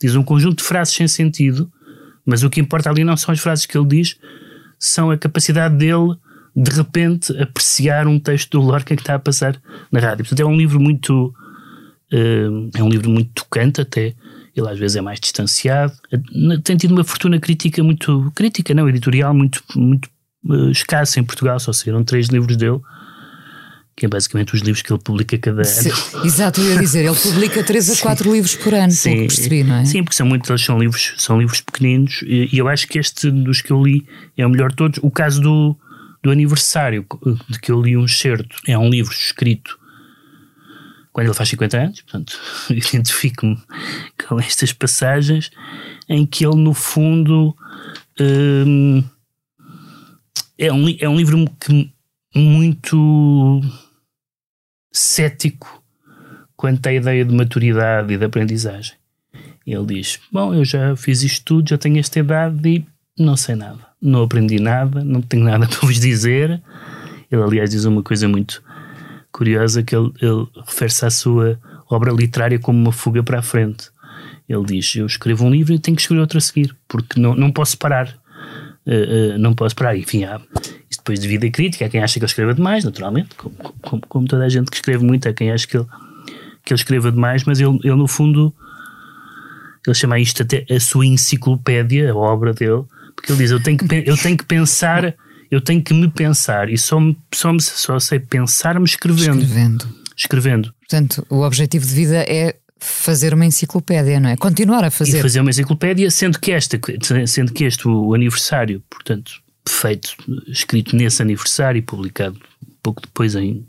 Diz 0.00 0.14
um 0.14 0.22
conjunto 0.22 0.58
de 0.58 0.64
frases 0.64 0.94
sem 0.94 1.08
sentido, 1.08 1.70
mas 2.24 2.44
o 2.44 2.50
que 2.50 2.60
importa 2.60 2.90
ali 2.90 3.02
não 3.02 3.16
são 3.16 3.32
as 3.32 3.40
frases 3.40 3.66
que 3.66 3.76
ele 3.76 3.88
diz, 3.88 4.16
são 4.78 5.10
a 5.10 5.16
capacidade 5.16 5.74
dele 5.76 6.16
de 6.54 6.70
repente 6.70 7.36
apreciar 7.40 8.06
um 8.06 8.18
texto 8.18 8.58
do 8.58 8.64
Lorca 8.64 8.94
que 8.94 9.02
está 9.02 9.16
a 9.16 9.18
passar 9.18 9.60
na 9.90 10.00
rádio. 10.00 10.24
Portanto, 10.24 10.40
é 10.40 10.46
um 10.46 10.56
livro 10.56 10.80
muito. 10.80 11.34
Uh, 12.12 12.70
é 12.74 12.82
um 12.82 12.88
livro 12.88 13.10
muito 13.10 13.30
tocante 13.34 13.80
até 13.80 14.14
ele 14.56 14.68
às 14.70 14.78
vezes 14.78 14.96
é 14.96 15.00
mais 15.00 15.20
distanciado. 15.20 15.92
Tem 16.64 16.76
tido 16.76 16.92
uma 16.92 17.04
fortuna 17.04 17.38
crítica 17.38 17.82
muito. 17.82 18.32
crítica, 18.34 18.72
não, 18.72 18.88
editorial, 18.88 19.34
muito, 19.34 19.62
muito 19.74 20.08
uh, 20.46 20.70
escassa 20.70 21.20
em 21.20 21.24
Portugal. 21.24 21.60
Só 21.60 21.72
saíram 21.72 22.02
três 22.02 22.28
livros 22.28 22.56
dele, 22.56 22.80
que 23.94 24.06
é 24.06 24.08
basicamente 24.08 24.54
os 24.54 24.62
livros 24.62 24.80
que 24.80 24.90
ele 24.90 25.00
publica 25.02 25.36
cada 25.36 25.62
Sim, 25.62 25.90
ano. 25.90 26.24
Exato, 26.24 26.60
eu 26.60 26.72
ia 26.72 26.78
dizer, 26.78 27.04
ele 27.04 27.16
publica 27.16 27.62
três 27.62 27.90
a 27.90 28.02
quatro 28.02 28.32
livros 28.32 28.54
por 28.54 28.72
ano, 28.72 28.92
Sim, 28.92 29.10
pelo 29.10 29.28
que 29.28 29.34
percebi, 29.34 29.62
não 29.62 29.76
é? 29.76 29.84
Sim, 29.84 30.02
porque 30.02 30.16
são 30.16 30.26
muitos, 30.26 30.64
são 30.64 30.78
livros, 30.78 31.12
são 31.18 31.38
livros 31.38 31.60
pequeninos 31.60 32.22
e, 32.26 32.48
eu 32.56 32.66
acho 32.66 32.88
que 32.88 32.98
este 32.98 33.30
dos 33.30 33.60
que 33.60 33.70
eu 33.70 33.82
li 33.82 34.06
é 34.38 34.46
o 34.46 34.50
melhor 34.50 34.70
de 34.70 34.76
todos. 34.76 34.98
O 35.02 35.10
caso 35.10 35.40
do, 35.42 35.76
do 36.22 36.30
aniversário, 36.30 37.06
de 37.48 37.60
que 37.60 37.70
eu 37.70 37.82
li 37.82 37.94
um 37.94 38.06
excerto, 38.06 38.56
é 38.66 38.76
um 38.78 38.88
livro 38.88 39.12
escrito 39.12 39.78
quando 41.16 41.28
ele 41.28 41.34
faz 41.34 41.48
50 41.48 41.78
anos, 41.78 42.00
portanto, 42.02 42.38
identifico-me 42.68 43.58
com 44.28 44.38
estas 44.38 44.70
passagens 44.74 45.50
em 46.06 46.26
que 46.26 46.44
ele, 46.44 46.56
no 46.56 46.74
fundo, 46.74 47.56
hum, 48.20 49.02
é, 50.58 50.70
um, 50.70 50.94
é 51.00 51.08
um 51.08 51.16
livro 51.16 51.42
que, 51.58 51.90
muito 52.34 53.62
cético 54.92 55.82
quanto 56.54 56.86
à 56.86 56.92
ideia 56.92 57.24
de 57.24 57.34
maturidade 57.34 58.12
e 58.12 58.18
de 58.18 58.24
aprendizagem. 58.26 58.96
Ele 59.66 59.86
diz: 59.86 60.20
Bom, 60.30 60.52
eu 60.52 60.66
já 60.66 60.94
fiz 60.96 61.22
isto 61.22 61.42
tudo, 61.46 61.70
já 61.70 61.78
tenho 61.78 61.98
esta 61.98 62.18
idade 62.18 62.68
e 62.68 62.86
não 63.18 63.38
sei 63.38 63.54
nada. 63.54 63.86
Não 64.02 64.24
aprendi 64.24 64.60
nada, 64.60 65.02
não 65.02 65.22
tenho 65.22 65.44
nada 65.44 65.64
para 65.66 65.80
vos 65.80 65.98
dizer. 65.98 66.62
Ele, 67.32 67.42
aliás, 67.42 67.70
diz 67.70 67.86
uma 67.86 68.02
coisa 68.02 68.28
muito 68.28 68.62
curiosa 69.36 69.82
que 69.82 69.94
ele, 69.94 70.10
ele 70.22 70.46
refere-se 70.66 71.04
à 71.04 71.10
sua 71.10 71.60
obra 71.90 72.10
literária 72.10 72.58
como 72.58 72.78
uma 72.78 72.90
fuga 72.90 73.22
para 73.22 73.40
a 73.40 73.42
frente. 73.42 73.90
Ele 74.48 74.64
diz: 74.64 74.96
Eu 74.96 75.04
escrevo 75.04 75.44
um 75.44 75.50
livro 75.50 75.74
e 75.74 75.78
tenho 75.78 75.94
que 75.94 76.00
escrever 76.00 76.22
outro 76.22 76.38
a 76.38 76.40
seguir, 76.40 76.74
porque 76.88 77.20
não, 77.20 77.34
não 77.34 77.52
posso 77.52 77.76
parar. 77.76 78.16
Uh, 78.86 79.34
uh, 79.34 79.38
não 79.38 79.52
posso 79.52 79.76
parar. 79.76 79.94
Enfim, 79.94 80.24
há, 80.24 80.40
isso 80.88 81.00
depois 81.00 81.20
de 81.20 81.28
vida 81.28 81.50
crítica. 81.50 81.84
Há 81.84 81.88
quem 81.90 82.02
acha 82.02 82.14
que 82.14 82.20
ele 82.20 82.30
escreva 82.30 82.54
demais, 82.54 82.82
naturalmente, 82.82 83.34
como, 83.36 83.54
como, 83.82 84.02
como, 84.08 84.26
toda 84.26 84.44
a 84.44 84.48
gente 84.48 84.70
que 84.70 84.76
escreve 84.76 85.04
muito, 85.04 85.28
há 85.28 85.34
quem 85.34 85.52
acha 85.52 85.66
que 85.66 85.76
ele, 85.76 85.86
que 86.64 86.72
ele 86.72 86.80
escreva 86.80 87.12
demais, 87.12 87.44
mas 87.44 87.60
ele, 87.60 87.78
ele 87.84 87.94
no 87.96 88.08
fundo, 88.08 88.54
ele 89.86 89.94
chama 89.94 90.18
isto 90.18 90.42
até 90.42 90.64
a 90.70 90.80
sua 90.80 91.04
enciclopédia, 91.04 92.10
a 92.10 92.16
obra 92.16 92.54
dele, 92.54 92.84
porque 93.14 93.32
ele 93.32 93.38
diz: 93.38 93.50
Eu 93.50 93.62
tenho 93.62 93.76
que, 93.76 94.04
eu 94.06 94.16
tenho 94.16 94.36
que 94.36 94.46
pensar, 94.46 95.14
eu 95.50 95.60
tenho 95.60 95.82
que 95.82 95.94
me 95.94 96.08
pensar, 96.08 96.68
e 96.70 96.78
só, 96.78 96.98
só, 97.32 97.56
só 97.58 97.98
sei 97.98 98.20
pensar-me 98.20 98.84
escrevendo. 98.84 99.40
Escrevendo. 99.42 99.88
Escrevendo. 100.16 100.74
Portanto, 100.80 101.26
o 101.28 101.42
objetivo 101.42 101.86
de 101.86 101.94
vida 101.94 102.24
é 102.28 102.56
fazer 102.78 103.34
uma 103.34 103.44
enciclopédia, 103.44 104.20
não 104.20 104.30
é? 104.30 104.36
Continuar 104.36 104.84
a 104.84 104.90
fazer. 104.90 105.18
E 105.18 105.22
fazer 105.22 105.40
uma 105.40 105.50
enciclopédia, 105.50 106.10
sendo 106.10 106.38
que 106.38 106.52
esta, 106.52 106.78
sendo 107.26 107.52
que 107.52 107.64
este 107.64 107.88
o 107.88 108.14
aniversário, 108.14 108.82
portanto, 108.88 109.32
feito, 109.68 110.16
escrito 110.48 110.94
nesse 110.96 111.22
aniversário, 111.22 111.82
publicado 111.82 112.38
pouco 112.82 113.02
depois 113.02 113.34
em 113.34 113.66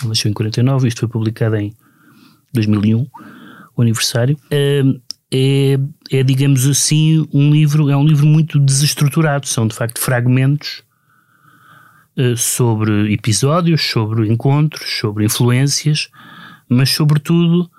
ele 0.00 0.08
nasceu 0.08 0.30
em 0.30 0.34
49, 0.34 0.88
isto 0.88 1.00
foi 1.00 1.08
publicado 1.08 1.56
em 1.56 1.74
2001, 2.52 3.06
o 3.76 3.82
aniversário. 3.82 4.36
É, 4.50 4.82
é, 5.32 5.78
é, 6.10 6.22
digamos 6.22 6.66
assim, 6.66 7.26
um 7.32 7.50
livro, 7.50 7.90
é 7.90 7.96
um 7.96 8.04
livro 8.04 8.26
muito 8.26 8.58
desestruturado, 8.58 9.46
são 9.46 9.66
de 9.66 9.74
facto 9.74 10.00
fragmentos 10.00 10.82
sobre 12.36 13.12
episódios, 13.12 13.82
sobre 13.82 14.28
encontros, 14.28 14.98
sobre 14.98 15.24
influências, 15.24 16.10
mas 16.68 16.90
sobretudo 16.90 17.70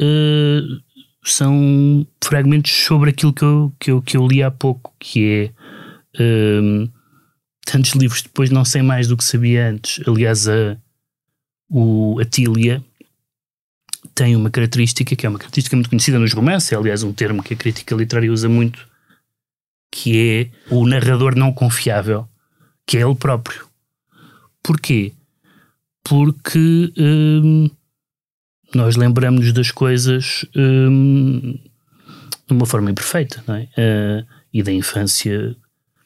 uh, 0.00 0.82
são 1.22 2.06
fragmentos 2.22 2.72
sobre 2.72 3.10
aquilo 3.10 3.32
que 3.32 3.44
eu, 3.44 3.72
que, 3.78 3.90
eu, 3.90 4.02
que 4.02 4.16
eu 4.16 4.26
li 4.26 4.42
há 4.42 4.50
pouco, 4.50 4.94
que 4.98 5.52
é 6.16 6.22
uh, 6.22 6.90
tantos 7.64 7.92
livros 7.92 8.22
depois 8.22 8.50
não 8.50 8.64
sei 8.64 8.82
mais 8.82 9.06
do 9.06 9.16
que 9.16 9.24
sabia 9.24 9.68
antes. 9.68 10.06
Aliás, 10.06 10.48
a, 10.48 10.76
o, 11.68 12.18
a 12.20 12.24
Tília 12.24 12.82
tem 14.14 14.34
uma 14.34 14.50
característica 14.50 15.14
que 15.14 15.26
é 15.26 15.28
uma 15.28 15.38
característica 15.38 15.76
muito 15.76 15.90
conhecida 15.90 16.18
nos 16.18 16.32
romances, 16.32 16.72
é 16.72 16.76
aliás 16.76 17.02
um 17.02 17.12
termo 17.12 17.42
que 17.42 17.54
a 17.54 17.56
crítica 17.56 17.94
literária 17.94 18.32
usa 18.32 18.48
muito, 18.48 18.88
que 19.90 20.50
é 20.70 20.74
o 20.74 20.86
narrador 20.86 21.36
não 21.36 21.52
confiável, 21.52 22.28
que 22.86 22.96
é 22.96 23.02
ele 23.02 23.14
próprio. 23.14 23.66
Porquê? 24.62 25.12
Porque 26.04 26.92
hum, 26.96 27.70
nós 28.74 28.96
lembramos 28.96 29.52
das 29.52 29.70
coisas 29.70 30.44
hum, 30.56 31.58
de 32.46 32.52
uma 32.52 32.66
forma 32.66 32.90
imperfeita, 32.90 33.42
não 33.46 33.54
é? 33.54 33.62
Uh, 33.62 34.26
e 34.52 34.62
da 34.62 34.72
infância, 34.72 35.56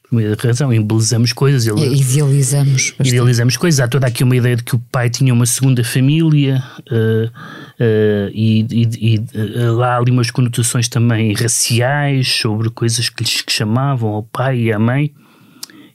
por 0.03 0.15
meio 0.15 0.35
da 0.35 0.41
razão, 0.41 0.71
embelezamos 0.71 1.33
coisas. 1.33 1.65
Ele, 1.65 1.99
idealizamos. 1.99 2.91
Bastante. 2.91 3.09
Idealizamos 3.09 3.57
coisas. 3.57 3.79
Há 3.79 3.87
toda 3.87 4.07
aqui 4.07 4.23
uma 4.23 4.35
ideia 4.35 4.55
de 4.55 4.63
que 4.63 4.75
o 4.75 4.79
pai 4.79 5.09
tinha 5.09 5.33
uma 5.33 5.45
segunda 5.45 5.83
família 5.83 6.63
uh, 6.91 7.25
uh, 7.25 8.29
e, 8.31 8.65
e, 8.71 9.15
e 9.15 9.59
lá 9.71 9.95
há 9.95 9.97
ali 9.97 10.11
umas 10.11 10.29
conotações 10.29 10.87
também 10.87 11.33
raciais 11.33 12.27
sobre 12.27 12.69
coisas 12.69 13.09
que 13.09 13.23
lhes 13.23 13.43
chamavam 13.49 14.09
ao 14.09 14.23
pai 14.23 14.59
e 14.59 14.71
à 14.71 14.79
mãe. 14.79 15.11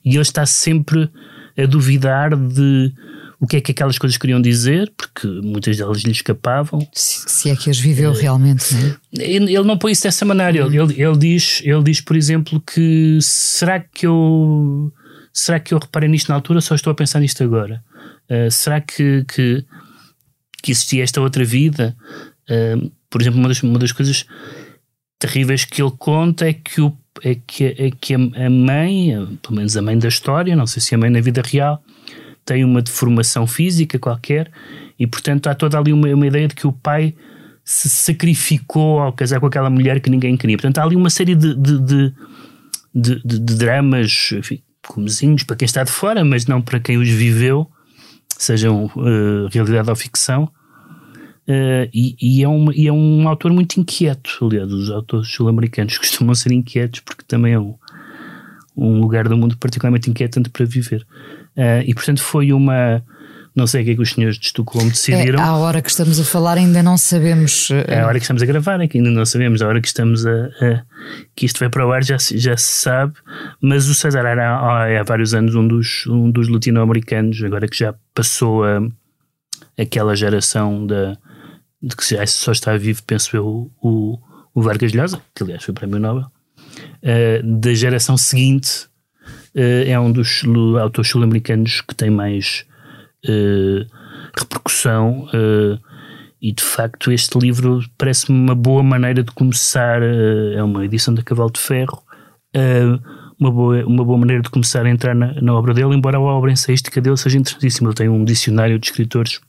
E 0.05 0.11
ele 0.11 0.23
está 0.23 0.47
sempre 0.47 1.11
a 1.57 1.67
duvidar 1.67 2.37
de 2.37 2.93
o 3.41 3.47
que 3.47 3.57
é 3.57 3.61
que 3.61 3.73
aquelas 3.73 3.99
coisas 3.99 4.19
queriam 4.19 4.41
dizer, 4.41 4.93
porque 4.97 5.27
muitas 5.27 5.77
delas 5.77 6.03
lhe 6.03 6.11
escapavam. 6.11 6.87
Se, 6.93 7.25
se 7.27 7.51
é 7.51 7.57
que 7.57 7.71
as 7.71 7.79
viveu 7.79 8.13
realmente, 8.13 8.75
não 8.75 8.87
é? 8.87 8.97
Ele, 9.19 9.63
não 9.63 9.79
põe 9.79 9.93
isso 9.93 10.03
dessa 10.03 10.27
maneira. 10.27 10.59
Ele, 10.59 10.79
ele, 10.79 11.03
ele, 11.03 11.17
diz, 11.17 11.63
ele 11.65 11.83
diz, 11.83 12.03
por 12.03 12.17
exemplo, 12.17 12.61
que 12.61 13.19
será 13.23 13.81
que 13.81 14.07
eu 14.07 14.93
será 15.33 15.59
que 15.59 15.73
eu 15.73 15.79
reparei 15.79 16.09
nisto 16.09 16.29
na 16.29 16.35
altura 16.35 16.61
só 16.61 16.75
estou 16.75 16.91
a 16.91 16.95
pensar 16.95 17.21
nisto 17.21 17.43
agora? 17.43 17.83
Uh, 18.29 18.51
será 18.51 18.81
que, 18.81 19.25
que, 19.25 19.65
que, 20.63 20.71
existia 20.71 21.03
esta 21.03 21.21
outra 21.21 21.45
vida? 21.45 21.97
Uh, 22.49 22.93
por 23.09 23.23
exemplo, 23.23 23.39
uma 23.39 23.49
das, 23.49 23.63
uma 23.63 23.79
das 23.79 23.93
coisas 23.93 24.27
terríveis 25.19 25.65
que 25.65 25.83
ele 25.83 25.93
conta 25.99 26.47
é 26.47 26.53
que, 26.53 26.81
o, 26.81 26.97
é 27.23 27.35
que, 27.35 27.65
é 27.65 27.91
que 27.91 28.15
a 28.15 28.51
mãe, 28.51 29.39
pelo 29.43 29.57
menos 29.57 29.77
a 29.77 29.83
mãe 29.83 29.99
da 29.99 30.09
história, 30.09 30.55
não 30.57 30.67
sei 30.67 30.81
se 30.81 30.95
a 30.95 30.99
mãe 30.99 31.11
na 31.11 31.21
vida 31.21 31.43
real, 31.45 31.83
tem 32.45 32.65
uma 32.65 32.83
deformação 32.83 33.47
física 33.47 33.99
qualquer 33.99 34.51
e, 34.99 35.07
portanto, 35.07 35.49
há 35.49 35.55
toda 35.55 35.79
ali 35.79 35.93
uma, 35.93 36.09
uma 36.09 36.27
ideia 36.27 36.49
de 36.49 36.55
que 36.55 36.67
o 36.67 36.73
pai 36.73 37.15
se 37.65 37.89
sacrificou 37.89 39.01
ao 39.01 39.13
casar 39.13 39.41
com 39.41 39.47
aquela 39.47 39.71
mulher 39.71 40.01
que 40.01 40.11
ninguém 40.11 40.37
queria. 40.37 40.57
Portanto, 40.57 40.79
há 40.79 40.85
ali 40.85 40.97
uma 40.97 41.11
série 41.11 41.35
de, 41.35 41.55
de, 41.55 41.79
de, 41.79 42.15
de, 42.95 43.23
de, 43.25 43.39
de 43.39 43.55
dramas, 43.57 44.31
enfim, 44.33 44.63
comezinhos 44.87 45.45
para 45.45 45.57
quem 45.57 45.67
está 45.67 45.85
de 45.85 45.91
fora, 45.91 46.25
mas 46.25 46.47
não 46.47 46.61
para 46.61 46.81
quem 46.81 46.97
os 46.97 47.09
viveu, 47.09 47.71
sejam 48.37 48.87
uh, 48.87 49.49
realidade 49.53 49.89
ou 49.89 49.97
ficção. 49.97 50.51
Uh, 51.51 51.91
e, 51.93 52.15
e, 52.21 52.45
é 52.45 52.49
um, 52.49 52.71
e 52.71 52.87
é 52.87 52.93
um 52.93 53.29
autor 53.29 53.53
muito 53.53 53.81
inquieto. 53.81 54.39
Aliás, 54.41 54.73
os 54.73 54.89
autores 54.89 55.29
sul-americanos 55.29 55.99
costumam 55.99 56.33
ser 56.33 56.53
inquietos 56.53 57.01
porque 57.01 57.25
também 57.27 57.55
é 57.55 57.59
um, 57.59 57.75
um 58.77 59.01
lugar 59.01 59.27
do 59.27 59.37
mundo 59.37 59.57
particularmente 59.57 60.09
inquietante 60.09 60.49
para 60.49 60.65
viver. 60.65 61.05
Uh, 61.57 61.83
e 61.85 61.93
portanto 61.93 62.23
foi 62.23 62.53
uma. 62.53 63.05
Não 63.53 63.67
sei 63.67 63.83
o 63.83 63.85
que 63.85 63.91
é 63.91 63.95
que 63.97 64.01
os 64.01 64.11
senhores 64.11 64.39
de 64.39 64.47
Estocolmo 64.47 64.91
decidiram. 64.91 65.41
É, 65.41 65.43
à 65.43 65.57
hora 65.57 65.83
que 65.83 65.91
estamos 65.91 66.21
a 66.21 66.25
falar 66.25 66.57
ainda 66.57 66.85
não 66.85 66.97
sabemos. 66.97 67.69
Uh, 67.69 67.83
é 67.89 68.01
a 68.01 68.07
hora 68.07 68.21
que 68.21 68.23
estamos 68.23 68.45
a 68.45 68.47
gravar, 68.47 68.81
é 68.81 68.87
que 68.87 68.99
ainda 68.99 69.11
não 69.11 69.27
sabemos. 69.27 69.61
A 69.61 69.67
hora 69.67 69.81
que 69.81 69.89
estamos 69.89 70.25
a, 70.25 70.31
a 70.31 70.83
que 71.35 71.47
isto 71.47 71.59
vai 71.59 71.69
para 71.69 71.85
o 71.85 71.91
ar 71.91 72.05
já, 72.05 72.17
já 72.17 72.57
se 72.57 72.83
sabe. 72.83 73.15
Mas 73.61 73.89
o 73.89 73.95
César 73.95 74.25
era 74.25 74.57
há, 74.57 75.01
há 75.01 75.03
vários 75.03 75.35
anos 75.35 75.57
um 75.57 75.67
dos, 75.67 76.07
um 76.07 76.31
dos 76.31 76.47
latino-americanos, 76.47 77.43
agora 77.43 77.67
que 77.67 77.77
já 77.77 77.93
passou 78.15 78.63
a, 78.63 78.81
aquela 79.77 80.15
geração 80.15 80.87
da, 80.87 81.19
de 81.83 81.97
que 81.97 82.05
só 82.27 82.53
está 82.53 82.77
vivo, 82.77 83.03
penso 83.05 83.37
eu, 83.37 83.71
o, 83.81 84.19
o 84.55 84.63
Vargas 84.63 84.93
Llosa, 84.93 85.21
que 85.35 85.43
aliás 85.43 85.65
foi 85.65 85.73
Prémio 85.73 85.99
Nobel, 85.99 86.27
uh, 86.27 87.59
da 87.61 87.73
geração 87.73 88.17
seguinte 88.17 88.87
uh, 89.55 89.87
é 89.87 89.99
um 89.99 90.13
dos 90.13 90.43
autores 90.81 91.11
sul-americanos 91.11 91.81
que 91.81 91.95
tem 91.95 92.11
mais 92.11 92.67
uh, 93.27 93.87
repercussão 94.39 95.27
e 96.41 96.53
de 96.53 96.63
facto 96.63 97.11
este 97.11 97.39
livro 97.39 97.81
parece-me 97.99 98.39
uma 98.39 98.55
boa 98.55 98.83
maneira 98.83 99.23
de 99.23 99.33
começar, 99.33 100.01
é 100.03 100.63
uma 100.63 100.85
edição 100.85 101.13
da 101.13 101.23
Cavalo 101.23 101.51
de 101.51 101.61
Ferro, 101.61 102.03
uma, 103.39 103.51
boa, 103.51 103.85
uma 103.85 104.05
boa 104.05 104.19
maneira 104.19 104.43
de 104.43 104.49
começar 104.49 104.87
a 104.87 104.89
entrar 104.89 105.15
na, 105.15 105.35
na 105.41 105.53
obra 105.53 105.75
dele, 105.75 105.95
embora 105.95 106.17
a 106.17 106.21
obra 106.21 106.53
ensaística 106.53 107.01
dele 107.01 107.17
seja 107.17 107.39
interessantíssima. 107.39 107.89
Ele 107.89 107.97
tem 107.97 108.09
um 108.09 108.25
dicionário 108.25 108.79
de 108.79 108.87
escritores 108.87 109.41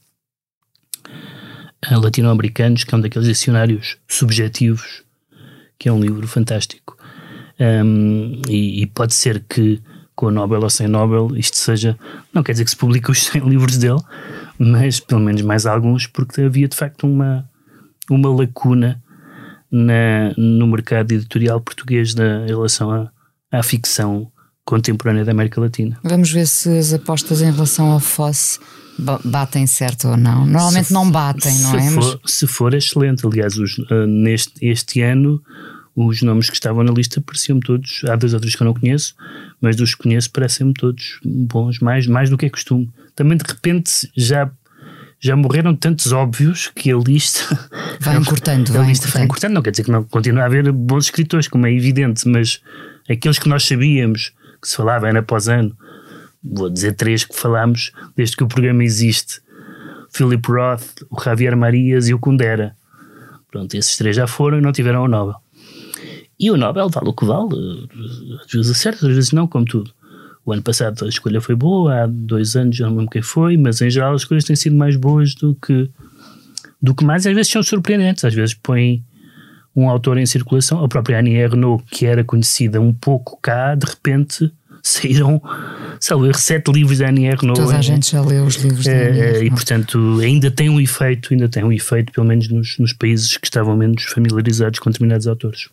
latino-americanos, 1.90 2.84
que 2.84 2.94
é 2.94 2.98
um 2.98 3.02
daqueles 3.02 3.28
dicionários 3.28 3.98
subjetivos, 4.08 5.04
que 5.80 5.90
é 5.90 5.92
um 5.92 6.00
livro 6.00 6.28
fantástico. 6.28 6.98
Um, 7.60 8.42
e, 8.48 8.82
e, 8.82 8.88
pode 8.88 9.14
ser 9.14 9.44
que 9.48 9.82
com 10.16 10.28
a 10.28 10.32
Nobel 10.32 10.62
ou 10.62 10.70
sem 10.70 10.88
Nobel, 10.88 11.36
isto 11.36 11.58
seja. 11.58 11.98
Não 12.34 12.44
quer 12.44 12.52
dizer 12.52 12.66
que 12.66 12.72
se 12.72 12.78
publique 12.78 13.10
os 13.10 13.24
100 13.26 13.42
livros 13.50 13.78
dele, 13.78 14.00
mas 14.58 15.00
pelo 15.00 15.22
menos 15.22 15.42
mais 15.42 15.66
alguns, 15.66 16.06
porque 16.06 16.42
havia 16.42 16.68
de 16.68 16.76
facto 16.76 17.08
uma, 17.08 17.50
uma 18.10 18.30
lacuna 18.30 19.02
na, 19.72 20.34
no 20.38 20.68
mercado 20.68 21.12
editorial 21.12 21.60
português 21.62 22.14
da, 22.14 22.44
em 22.44 22.48
relação 22.48 22.92
à, 22.92 23.12
à 23.52 23.64
ficção 23.64 24.32
contemporânea 24.64 25.26
da 25.26 25.32
América 25.32 25.60
Latina. 25.60 25.98
Vamos 26.04 26.32
ver 26.32 26.48
se 26.48 26.70
as 26.78 26.94
apostas 26.94 27.42
em 27.42 27.52
relação 27.52 27.92
ao 27.92 28.00
Fosse 28.00 28.60
batem 29.24 29.66
certo 29.68 30.10
ou 30.10 30.18
não. 30.18 30.46
Normalmente 30.46 30.88
se, 30.88 30.94
não 30.94 31.10
batem, 31.10 31.58
não 31.60 31.76
é? 31.76 31.90
For, 31.92 32.20
Mas... 32.24 32.32
Se 32.32 32.48
for, 32.48 32.74
é 32.74 32.78
excelente. 32.78 33.26
Aliás, 33.26 33.58
os, 33.58 33.78
uh, 33.78 34.06
neste 34.08 34.54
este 34.62 35.02
ano 35.02 35.42
os 35.96 36.22
nomes 36.22 36.50
que 36.50 36.56
estavam 36.56 36.84
na 36.84 36.92
lista 36.92 37.22
pareciam-me 37.22 37.62
todos, 37.62 38.04
há 38.08 38.16
dois 38.16 38.34
ou 38.34 38.40
três 38.40 38.56
que 38.56 38.64
eu 38.64 38.66
não 38.66 38.74
conheço, 38.74 39.14
mas 39.60 39.76
dos 39.76 39.94
que 39.94 40.04
conheço 40.04 40.32
parecem-me 40.32 40.74
todos 40.74 41.20
bons, 41.24 41.80
mais, 41.80 42.08
mais 42.08 42.30
do 42.30 42.38
que 42.38 42.46
é 42.46 42.50
costume. 42.50 42.90
Também 43.16 43.38
de 43.38 43.44
repente 43.46 44.10
já, 44.16 44.50
já 45.20 45.36
morreram 45.36 45.76
tantos 45.76 46.12
óbvios 46.12 46.72
que 46.74 46.92
a 46.92 46.98
lista 46.98 47.70
vai 48.00 48.18
encurtando, 48.18 48.82
lista 48.84 49.08
vai 49.10 49.24
encurtando. 49.24 49.54
Não 49.54 49.62
quer 49.62 49.72
dizer 49.72 49.84
que 49.84 49.92
não 49.92 50.04
continua 50.04 50.44
a 50.44 50.46
haver 50.46 50.72
bons 50.72 51.06
escritores, 51.06 51.48
como 51.48 51.68
é 51.68 51.74
evidente, 51.74 52.28
mas 52.28 52.62
aqueles 53.10 53.38
que 53.38 53.50
nós 53.50 53.66
sabíamos 53.66 54.32
que 54.62 54.68
se 54.68 54.78
falava 54.78 55.10
ano 55.10 55.20
após 55.20 55.48
ano, 55.50 55.76
vou 56.44 56.70
dizer 56.70 56.94
três 56.94 57.24
que 57.24 57.36
falámos 57.36 57.92
desde 58.16 58.36
que 58.36 58.44
o 58.44 58.48
programa 58.48 58.84
existe: 58.84 59.42
Philip 60.12 60.48
Roth, 60.48 61.04
o 61.10 61.22
Javier 61.22 61.56
Marias 61.56 62.08
e 62.08 62.14
o 62.14 62.20
Kundera. 62.20 62.76
Pronto, 63.50 63.74
esses 63.76 63.98
três 63.98 64.16
já 64.16 64.28
foram 64.28 64.60
e 64.60 64.62
não 64.62 64.72
tiveram 64.72 65.04
o 65.04 65.08
Nobel. 65.08 65.36
E 66.40 66.50
o 66.50 66.58
Nobel 66.58 66.90
vale 66.90 67.10
o 67.10 67.14
que 67.14 67.26
vale, 67.26 67.88
às 68.44 68.52
vezes 68.52 68.72
acerta, 68.72 69.08
às 69.08 69.14
vezes 69.14 69.32
não, 69.32 69.46
como 69.46 69.66
tudo. 69.66 69.94
O 70.44 70.52
ano 70.52 70.64
passado 70.64 71.06
a 71.06 71.08
escolha 71.08 71.40
foi 71.40 71.54
boa, 71.54 72.04
há 72.04 72.08
dois 72.08 72.56
anos 72.56 72.76
já 72.76 72.88
não 72.88 72.98
lembro 72.98 73.12
quem 73.12 73.22
foi, 73.22 73.58
mas 73.58 73.80
em 73.80 73.90
geral 73.92 74.16
as 74.16 74.26
coisas 74.26 74.48
têm 74.48 74.56
sido 74.56 74.76
mais 74.76 74.96
boas 74.96 75.36
do 75.36 75.54
que, 75.54 75.90
do 76.82 76.96
que 76.96 77.06
mais, 77.06 77.28
às 77.28 77.36
vezes 77.36 77.52
são 77.52 77.62
surpreendentes, 77.62 78.26
às 78.26 78.34
vezes 78.34 78.56
põem 78.56 79.06
um 79.76 79.88
autor 79.88 80.18
em 80.18 80.26
circulação, 80.26 80.84
a 80.84 80.88
própria 80.88 81.20
Annie 81.20 81.38
Ernaux, 81.38 81.84
que 81.92 82.08
era 82.08 82.24
conhecida 82.24 82.82
um 82.82 82.92
pouco 82.92 83.40
cá, 83.40 83.76
de 83.76 83.86
repente 83.86 84.52
saíram, 84.84 85.42
salvo 86.00 86.34
sete 86.38 86.72
livros 86.72 87.00
da 87.00 87.10
Annie 87.10 87.28
Ernaux. 87.28 87.60
Toda 87.60 87.78
a 87.78 87.82
gente 87.82 88.12
já 88.12 88.22
leu 88.22 88.46
os 88.46 88.56
livros 88.56 88.86
da 88.86 88.92
Annie 88.92 89.20
Ernaux. 89.20 89.42
E, 89.44 89.50
portanto, 89.50 90.20
ainda 90.22 90.52
tem 90.52 90.70
um 90.70 90.80
efeito, 90.80 91.34
ainda 91.34 91.48
tem 91.48 91.64
um 91.64 91.72
efeito, 91.72 92.12
pelo 92.12 92.28
menos 92.28 92.48
nos, 92.50 92.78
nos 92.78 92.94
países 92.94 93.38
que 93.38 93.48
estavam 93.48 93.76
menos 93.76 94.04
familiarizados 94.04 94.80
com 94.80 94.90
determinados 94.90 95.28
autores. 95.28 95.70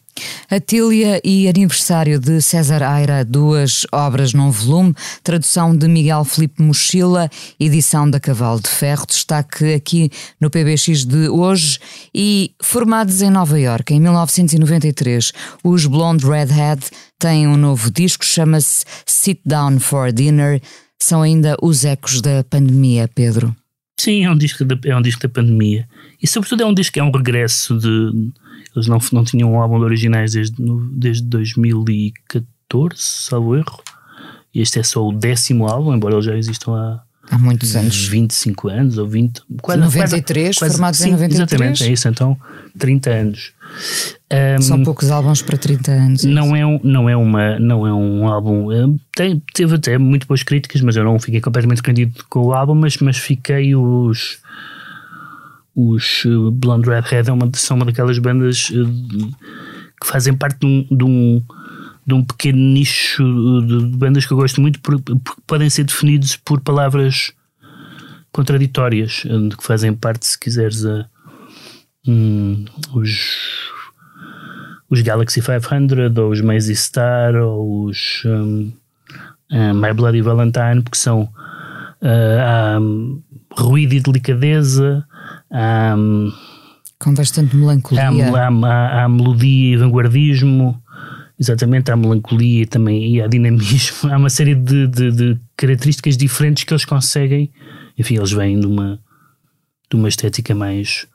Atília 0.50 1.20
e 1.25 1.48
Aniversário 1.48 2.18
de 2.18 2.40
César 2.40 2.82
Aira, 2.82 3.25
duas 3.25 3.87
obras 3.92 4.32
num 4.32 4.50
volume, 4.50 4.94
tradução 5.22 5.76
de 5.76 5.87
Miguel 5.88 6.25
Felipe 6.25 6.62
Mochila, 6.62 7.28
edição 7.58 8.08
da 8.08 8.18
Cavalo 8.18 8.60
de 8.60 8.68
Ferro, 8.68 9.06
destaque 9.06 9.75
aqui 9.75 10.10
no 10.40 10.50
PBX 10.50 11.04
de 11.04 11.28
hoje. 11.28 11.78
E 12.14 12.52
formados 12.62 13.22
em 13.22 13.30
Nova 13.30 13.58
York 13.58 13.92
em 13.92 14.00
1993, 14.00 15.32
os 15.62 15.87
Blonde 15.87 16.26
Redhead 16.26 16.84
têm 17.18 17.46
um 17.46 17.56
novo 17.56 17.90
disco, 17.90 18.25
chama-se 18.25 18.84
Sit 19.06 19.40
Down 19.44 19.80
for 19.80 20.12
Dinner. 20.12 20.60
São 20.98 21.22
ainda 21.22 21.56
os 21.62 21.84
ecos 21.84 22.20
da 22.20 22.42
pandemia, 22.44 23.08
Pedro. 23.14 23.54
Sim, 23.98 24.25
é 24.25 24.30
um 24.30 24.38
disco, 24.38 24.64
de, 24.64 24.78
é 24.88 24.96
um 24.96 25.02
disco 25.02 25.22
da 25.22 25.28
pandemia. 25.28 25.88
E 26.22 26.26
sobretudo 26.26 26.62
é 26.62 26.66
um 26.66 26.75
disco 26.75 26.94
que 26.94 27.00
é 27.00 27.04
um 27.04 27.10
regresso 27.10 27.76
de 27.78 28.30
eles 28.78 28.88
não, 28.88 28.99
não 29.12 29.25
tinham 29.25 29.52
um 29.52 29.61
álbum 29.61 29.78
de 29.78 29.85
originais 29.85 30.32
desde, 30.32 30.56
desde 30.92 31.25
2014, 31.25 32.94
salvo 32.97 33.56
erro. 33.56 33.82
E 34.54 34.61
este 34.61 34.78
é 34.78 34.82
só 34.82 35.06
o 35.06 35.12
décimo 35.12 35.68
álbum, 35.68 35.94
embora 35.94 36.14
eles 36.14 36.25
já 36.25 36.37
existam 36.37 36.73
há, 36.73 37.02
há 37.30 37.38
muitos 37.38 37.76
anos. 37.76 38.06
25 38.06 38.68
anos 38.68 38.99
ou 38.99 39.06
20 39.06 39.42
quase, 39.61 39.80
93, 39.80 40.58
quase, 40.58 40.75
formados 40.75 40.99
sim, 40.99 41.08
em 41.08 41.12
93 41.12 41.40
exatamente, 41.40 41.85
é 41.85 41.92
isso, 41.92 42.08
então 42.08 42.37
30 42.78 43.11
anos. 43.11 43.52
Um, 44.58 44.62
são 44.62 44.82
poucos 44.82 45.11
álbuns 45.11 45.42
para 45.42 45.58
30 45.58 45.90
anos 45.90 46.25
é 46.25 46.28
não 46.28 46.56
é, 46.56 46.64
um, 46.64 46.80
não 46.82 47.08
é, 47.08 47.16
uma, 47.16 47.58
não 47.58 47.87
é 47.87 47.92
um 47.92 48.26
álbum 48.26 48.68
tem, 49.14 49.42
teve 49.54 49.75
até 49.75 49.99
muito 49.99 50.26
boas 50.26 50.42
críticas 50.42 50.80
mas 50.80 50.97
eu 50.97 51.04
não 51.04 51.18
fiquei 51.18 51.40
completamente 51.40 51.82
rendido 51.85 52.25
com 52.30 52.47
o 52.47 52.52
álbum 52.52 52.75
mas, 52.75 52.97
mas 52.99 53.18
fiquei 53.18 53.75
os 53.75 54.38
os 55.78 56.25
eh, 56.26 56.50
Blonde 56.52 56.90
Redhead 56.90 57.30
é 57.30 57.32
uma, 57.32 57.49
são 57.54 57.76
uma 57.76 57.87
daquelas 57.87 58.18
bandas 58.18 58.68
uh, 58.70 59.37
que 60.00 60.06
fazem 60.06 60.35
parte 60.35 60.58
de 60.58 60.66
um, 60.66 60.87
de 60.90 61.04
um, 61.04 61.42
de 62.04 62.14
um 62.14 62.25
pequeno 62.25 62.58
nicho 62.58 63.23
de, 63.64 63.88
de, 63.88 63.97
bandas 63.97 64.26
que 64.26 64.32
eu 64.32 64.37
gosto 64.37 64.61
muito 64.61 64.80
porque 64.80 65.14
podem 65.47 65.70
ser 65.70 65.85
definidos 65.85 66.35
por 66.35 66.61
palavras 66.61 67.32
contraditórias 68.32 69.23
que 69.56 69.64
fazem 69.64 69.94
parte, 69.94 70.26
se 70.26 70.38
quiseres, 70.38 70.85
a, 70.85 71.06
um, 72.08 72.64
os 72.94 73.70
os 74.90 75.02
Galaxy 75.02 75.40
500 75.40 76.16
ou 76.16 76.30
os 76.30 76.40
Mazy 76.40 76.75
Star 76.75 77.37
ou 77.37 77.85
os 77.85 78.23
um, 78.25 78.73
uh, 79.52 79.75
My 79.75 79.92
Bloody 79.92 80.23
Valentine 80.23 80.82
porque 80.82 80.99
são 80.99 81.28
uh, 82.02 82.80
um, 82.80 83.23
ruído 83.52 83.94
e 83.94 84.00
delicadeza 84.00 85.06
um, 85.50 86.33
com 86.99 87.14
bastante 87.14 87.57
melancolia. 87.57 88.09
Há, 88.09 88.49
há, 88.49 89.05
há, 89.05 89.09
melodia 89.09 89.75
e 89.75 89.76
vanguardismo, 89.76 90.83
exatamente, 91.38 91.90
há 91.90 91.97
melancolia 91.97 92.67
também 92.67 93.14
e 93.14 93.23
há 93.23 93.26
dinamismo. 93.26 94.11
Há 94.12 94.17
uma 94.17 94.31
série 94.31 94.55
de, 94.55 94.87
de, 94.87 95.12
de, 95.12 95.40
características 95.57 96.17
diferentes 96.17 96.64
que 96.64 96.73
eles 96.73 96.85
conseguem. 96.85 97.50
Enfim, 97.97 98.17
eles 98.17 98.33
vêm 98.33 98.59
de 98.59 98.67
uma, 98.67 99.00
de 99.90 99.97
uma 99.97 100.09
estética 100.09 100.55
mais, 100.55 101.07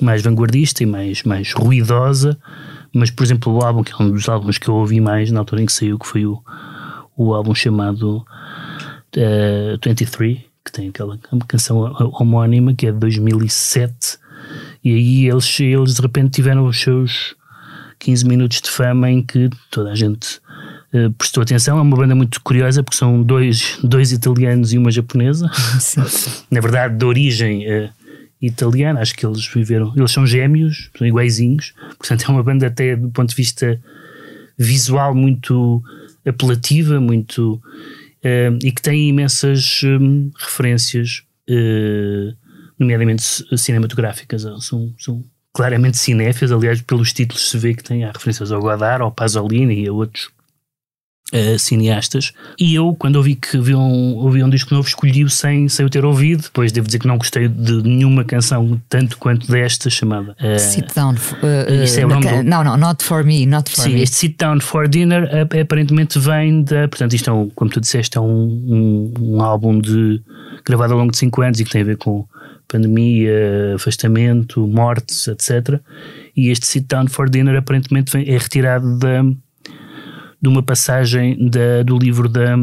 mais 0.00 0.22
vanguardista 0.22 0.82
e 0.82 0.86
mais, 0.86 1.22
mais 1.22 1.52
ruidosa. 1.52 2.38
Mas, 2.92 3.10
por 3.10 3.24
exemplo, 3.24 3.52
o 3.52 3.64
álbum, 3.64 3.82
que 3.82 3.92
é 3.92 3.96
um 4.02 4.10
dos 4.10 4.28
álbuns 4.28 4.58
que 4.58 4.68
eu 4.68 4.74
ouvi 4.74 5.00
mais 5.00 5.30
na 5.30 5.40
altura 5.40 5.62
em 5.62 5.66
que 5.66 5.72
saiu, 5.72 5.98
que 5.98 6.06
foi 6.06 6.26
o, 6.26 6.42
o 7.16 7.32
álbum 7.32 7.54
chamado 7.54 8.24
uh, 9.16 9.78
23 9.82 10.49
que 10.70 10.72
tem 10.72 10.88
aquela 10.88 11.18
canção 11.46 11.78
homónima 12.18 12.72
que 12.74 12.86
é 12.86 12.92
de 12.92 12.98
2007 12.98 14.18
e 14.82 14.94
aí 14.94 15.28
eles, 15.28 15.60
eles 15.60 15.94
de 15.94 16.02
repente 16.02 16.30
tiveram 16.30 16.66
os 16.66 16.80
seus 16.80 17.34
15 17.98 18.26
minutos 18.26 18.60
de 18.62 18.70
fama 18.70 19.10
em 19.10 19.22
que 19.22 19.50
toda 19.70 19.90
a 19.90 19.94
gente 19.94 20.40
uh, 20.94 21.12
prestou 21.18 21.42
atenção. 21.42 21.78
É 21.78 21.82
uma 21.82 21.96
banda 21.96 22.14
muito 22.14 22.40
curiosa 22.40 22.82
porque 22.82 22.96
são 22.96 23.22
dois, 23.22 23.78
dois 23.82 24.10
italianos 24.12 24.72
e 24.72 24.78
uma 24.78 24.90
japonesa. 24.90 25.50
Sim. 25.78 26.00
Na 26.50 26.60
verdade, 26.60 26.96
de 26.96 27.04
origem 27.04 27.66
uh, 27.66 27.90
italiana, 28.40 29.00
acho 29.00 29.14
que 29.14 29.26
eles 29.26 29.46
viveram. 29.46 29.92
Eles 29.94 30.10
são 30.10 30.26
gêmeos, 30.26 30.90
são 30.96 31.06
iguaizinhos, 31.06 31.74
portanto, 31.98 32.24
é 32.26 32.30
uma 32.30 32.42
banda 32.42 32.66
até 32.66 32.96
do 32.96 33.10
ponto 33.10 33.28
de 33.28 33.36
vista 33.36 33.78
visual 34.56 35.14
muito 35.14 35.82
apelativa, 36.26 37.00
muito 37.00 37.60
uh, 38.24 38.58
e 38.62 38.72
que 38.72 38.82
tem 38.82 39.08
imensas 39.08 39.82
um, 39.84 40.30
referências, 40.36 41.22
uh, 41.48 42.36
nomeadamente 42.78 43.22
cinematográficas. 43.56 44.42
São, 44.60 44.94
são 44.98 45.24
claramente 45.52 45.98
cinéfias, 45.98 46.52
aliás, 46.52 46.80
pelos 46.82 47.12
títulos 47.12 47.50
se 47.50 47.58
vê 47.58 47.74
que 47.74 47.84
tem 47.84 48.04
há 48.04 48.12
referências 48.12 48.52
ao 48.52 48.60
Godard, 48.60 49.02
ao 49.02 49.12
Pasolini 49.12 49.84
e 49.84 49.88
a 49.88 49.92
outros 49.92 50.30
uh, 51.32 51.58
cineastas. 51.58 52.32
E 52.58 52.74
eu, 52.74 52.94
quando 52.98 53.16
ouvi 53.16 53.34
que 53.34 53.56
havia 53.56 53.78
um, 53.78 54.16
ouvi 54.16 54.42
um 54.42 54.50
disco 54.50 54.74
novo, 54.74 54.86
escolhi-o 54.86 55.28
sem, 55.28 55.68
sem 55.68 55.84
o 55.86 55.90
ter 55.90 56.04
ouvido. 56.04 56.42
Depois 56.42 56.72
devo 56.72 56.86
dizer 56.86 56.98
que 56.98 57.06
não 57.06 57.18
gostei 57.18 57.48
de 57.48 57.82
nenhuma 57.82 58.24
canção 58.24 58.80
tanto 58.88 59.18
quanto 59.18 59.50
desta, 59.50 59.90
chamada 59.90 60.36
uh, 60.40 60.58
Sit 60.58 60.94
Down. 60.94 61.14
Uh, 61.14 61.84
isso 61.84 62.00
é 62.00 62.06
o 62.06 62.08
nome 62.08 62.26
do... 62.26 62.42
Não, 62.42 62.64
não, 62.64 62.76
Not 62.76 63.04
For 63.04 63.24
Me. 63.24 63.46
Not 63.46 63.70
for 63.70 63.82
Sim, 63.82 63.94
me. 63.94 64.02
este 64.02 64.16
Sit 64.16 64.36
Down 64.38 64.60
For 64.60 64.88
Dinner 64.88 65.28
aparentemente 65.60 66.18
vem 66.18 66.62
da. 66.62 66.88
Portanto, 66.88 67.14
isto 67.14 67.30
é, 67.30 67.32
um, 67.32 67.48
como 67.50 67.70
tu 67.70 67.80
disseste, 67.80 68.18
é 68.18 68.20
um, 68.20 68.26
um, 68.26 69.14
um 69.20 69.42
álbum 69.42 69.78
de, 69.78 70.20
gravado 70.64 70.92
ao 70.92 70.98
longo 70.98 71.12
de 71.12 71.18
5 71.18 71.42
anos 71.42 71.60
e 71.60 71.64
que 71.64 71.70
tem 71.70 71.82
a 71.82 71.84
ver 71.84 71.96
com 71.96 72.26
pandemia, 72.68 73.74
afastamento, 73.74 74.66
mortes, 74.66 75.26
etc. 75.26 75.80
E 76.36 76.50
este 76.50 76.66
Sit 76.66 76.86
Down 76.86 77.08
for 77.08 77.28
Dinner 77.28 77.56
aparentemente 77.56 78.12
vem, 78.12 78.28
é 78.28 78.38
retirado 78.38 78.98
da 78.98 79.24
de 80.40 80.48
uma 80.48 80.62
passagem 80.62 81.48
da, 81.48 81.82
do 81.82 81.98
livro 81.98 82.28
da, 82.28 82.56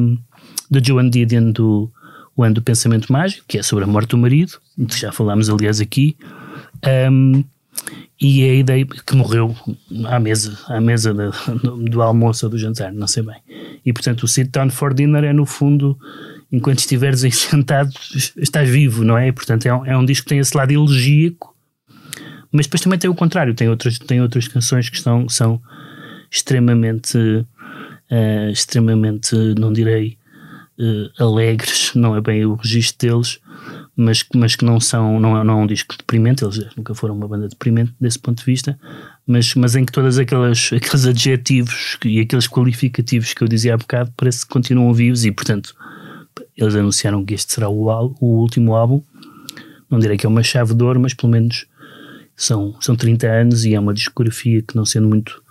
da 0.70 0.80
Joan 0.82 1.10
Didion 1.10 1.52
do 1.52 1.92
O 2.36 2.44
Ano 2.44 2.56
do 2.56 2.62
Pensamento 2.62 3.12
Mágico, 3.12 3.46
que 3.48 3.58
é 3.58 3.64
sobre 3.64 3.84
a 3.84 3.88
morte 3.88 4.10
do 4.10 4.18
marido, 4.18 4.54
já 4.96 5.12
falámos 5.12 5.50
aliás 5.50 5.80
aqui, 5.80 6.18
um, 7.12 7.44
e 8.20 8.44
é 8.44 8.50
a 8.50 8.56
ideia 8.56 8.86
que 8.86 9.16
morreu 9.16 9.56
à 10.06 10.20
mesa, 10.20 10.58
à 10.68 10.82
mesa 10.82 11.14
do, 11.14 11.78
do 11.78 12.02
almoço 12.02 12.48
ou 12.48 12.50
do 12.50 12.58
jantar, 12.58 12.92
não 12.92 13.08
sei 13.08 13.22
bem. 13.22 13.38
E 13.86 13.94
portanto 13.94 14.24
o 14.24 14.28
sit 14.28 14.50
down 14.52 14.72
for 14.72 14.94
dinner 14.94 15.24
é 15.24 15.32
no 15.32 15.46
fundo, 15.46 15.98
enquanto 16.52 16.80
estiveres 16.80 17.24
aí 17.24 17.32
sentado, 17.32 17.92
estás 18.38 18.68
vivo, 18.68 19.04
não 19.04 19.18
é? 19.18 19.32
Portanto 19.32 19.68
é 19.68 19.74
um, 19.74 19.86
é 19.86 19.96
um 19.96 20.04
disco 20.04 20.24
que 20.24 20.30
tem 20.30 20.40
esse 20.40 20.58
lado 20.58 20.72
elegíaco, 20.72 21.56
mas 22.52 22.66
depois 22.66 22.82
também 22.82 22.98
tem 22.98 23.10
o 23.10 23.16
contrário, 23.16 23.54
tem 23.54 23.70
outras, 23.70 24.00
tem 24.00 24.20
outras 24.20 24.48
canções 24.48 24.90
que 24.90 25.00
são, 25.00 25.30
são 25.30 25.62
extremamente 26.32 27.46
uh, 28.12 28.50
extremamente, 28.50 29.36
não 29.58 29.72
direi 29.72 30.18
uh, 30.80 31.24
alegres, 31.24 31.92
não 31.96 32.16
é 32.16 32.22
bem 32.22 32.46
o 32.46 32.56
registro 32.56 33.08
deles, 33.08 33.40
mas, 33.96 34.24
mas 34.36 34.56
que 34.56 34.64
não 34.64 34.80
são, 34.80 35.20
não 35.20 35.38
é, 35.38 35.44
não 35.44 35.60
é 35.60 35.64
um 35.64 35.68
disco 35.68 35.96
deprimente, 35.98 36.44
eles 36.44 36.68
nunca 36.76 36.94
foram 36.94 37.16
uma 37.16 37.28
banda 37.28 37.48
deprimente 37.48 37.94
desse 38.00 38.20
ponto 38.20 38.40
de 38.40 38.46
vista, 38.46 38.80
mas, 39.26 39.56
mas 39.56 39.76
em 39.76 39.84
que 39.84 39.92
todos 39.92 40.18
aquelas, 40.20 40.70
aqueles 40.74 41.06
adjetivos 41.06 41.98
e 42.06 42.20
aqueles 42.20 42.48
qualificativos 42.48 43.34
que 43.34 43.44
eu 43.44 43.48
dizia 43.48 43.74
há 43.74 43.78
bocado 43.78 44.14
parece 44.16 44.46
que 44.46 44.52
continuam 44.54 44.94
vivos 44.94 45.26
e, 45.26 45.32
portanto, 45.32 45.76
eles 46.56 46.76
anunciaram 46.76 47.26
que 47.26 47.34
este 47.34 47.54
será 47.54 47.70
o, 47.70 47.88
o 48.20 48.26
último 48.26 48.76
álbum. 48.76 49.02
Não 49.90 50.00
direi 50.00 50.18
que 50.18 50.26
é 50.26 50.30
uma 50.30 50.44
chave 50.44 50.74
de 50.74 50.84
ouro, 50.84 51.00
mas 51.00 51.14
pelo 51.14 51.32
menos 51.32 51.66
são, 52.36 52.76
são 52.80 52.96
30 52.96 53.28
anos 53.28 53.66
e 53.66 53.74
é 53.74 53.80
uma 53.80 53.94
discografia 53.94 54.62
que, 54.62 54.76
não 54.76 54.86
sendo 54.86 55.08
muito 55.08 55.42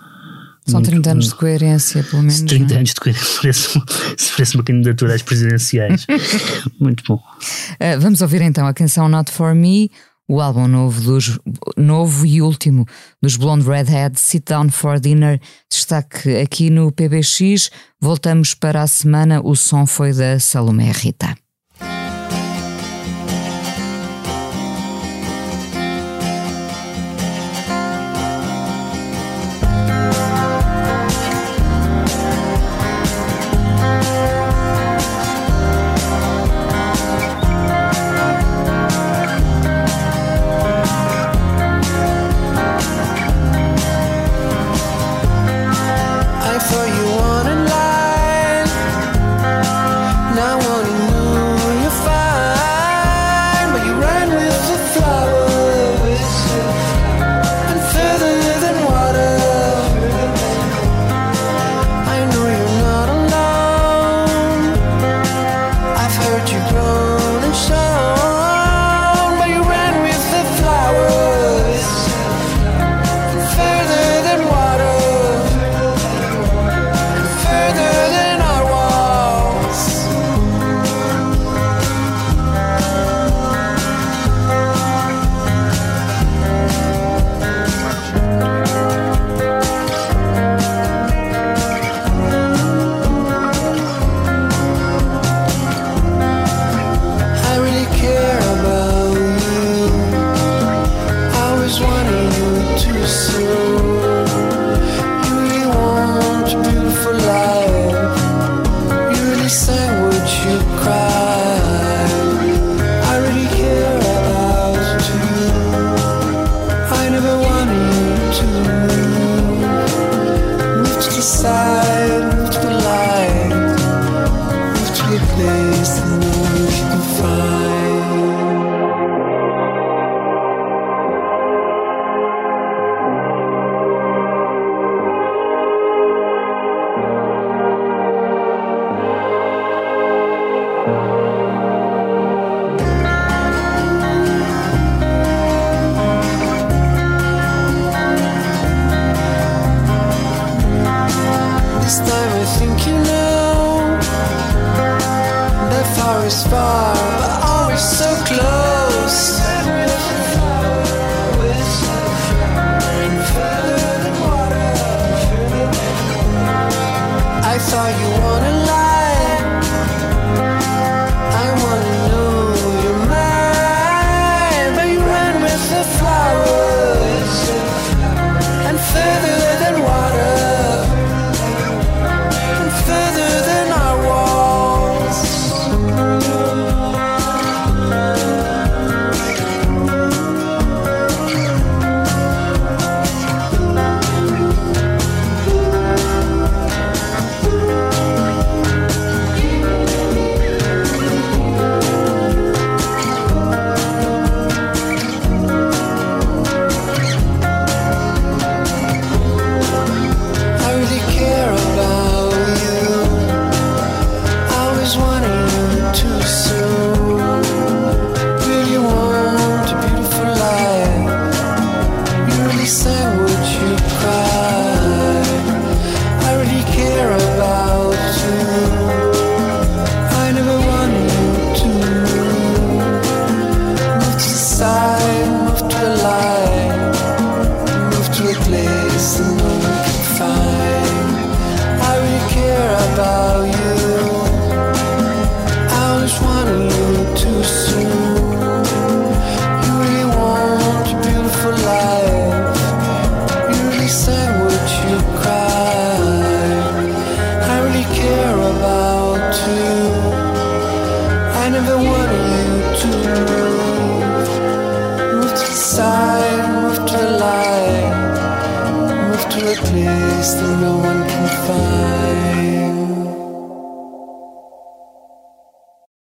são 0.67 0.83
30 0.83 1.11
anos 1.11 1.27
de 1.27 1.35
coerência, 1.35 2.03
pelo 2.03 2.23
menos. 2.23 2.43
30 2.43 2.75
é? 2.75 2.77
anos 2.77 2.91
de 2.91 3.01
coerência, 3.01 3.41
parece, 3.41 3.81
parece 4.33 4.55
uma 4.57 4.65
candidatura 4.65 5.15
às 5.15 5.23
presidenciais. 5.23 6.07
Muito 6.81 7.05
bom. 7.07 7.17
Uh, 7.17 8.01
vamos 8.01 8.21
ouvir 8.21 8.43
então 8.43 8.67
a 8.67 8.75
canção 8.75 9.09
Not 9.09 9.31
For 9.31 9.55
Me, 9.55 9.91
o 10.29 10.41
álbum 10.41 10.67
novo, 10.67 11.01
dos, 11.01 11.39
novo 11.77 12.27
e 12.27 12.43
último 12.43 12.85
dos 13.23 13.37
Blonde 13.37 13.67
Redhead, 13.67 14.19
Sit 14.19 14.45
Down 14.49 14.71
for 14.71 14.99
Dinner, 14.99 15.41
destaque 15.71 16.37
aqui 16.37 16.69
no 16.69 16.91
PBX. 16.91 17.71
Voltamos 18.01 18.55
para 18.55 18.83
a 18.83 18.87
semana, 18.87 19.41
o 19.43 19.55
som 19.55 19.87
foi 19.87 20.13
da 20.13 20.39
Salomé 20.41 20.91
Rita. 20.91 21.37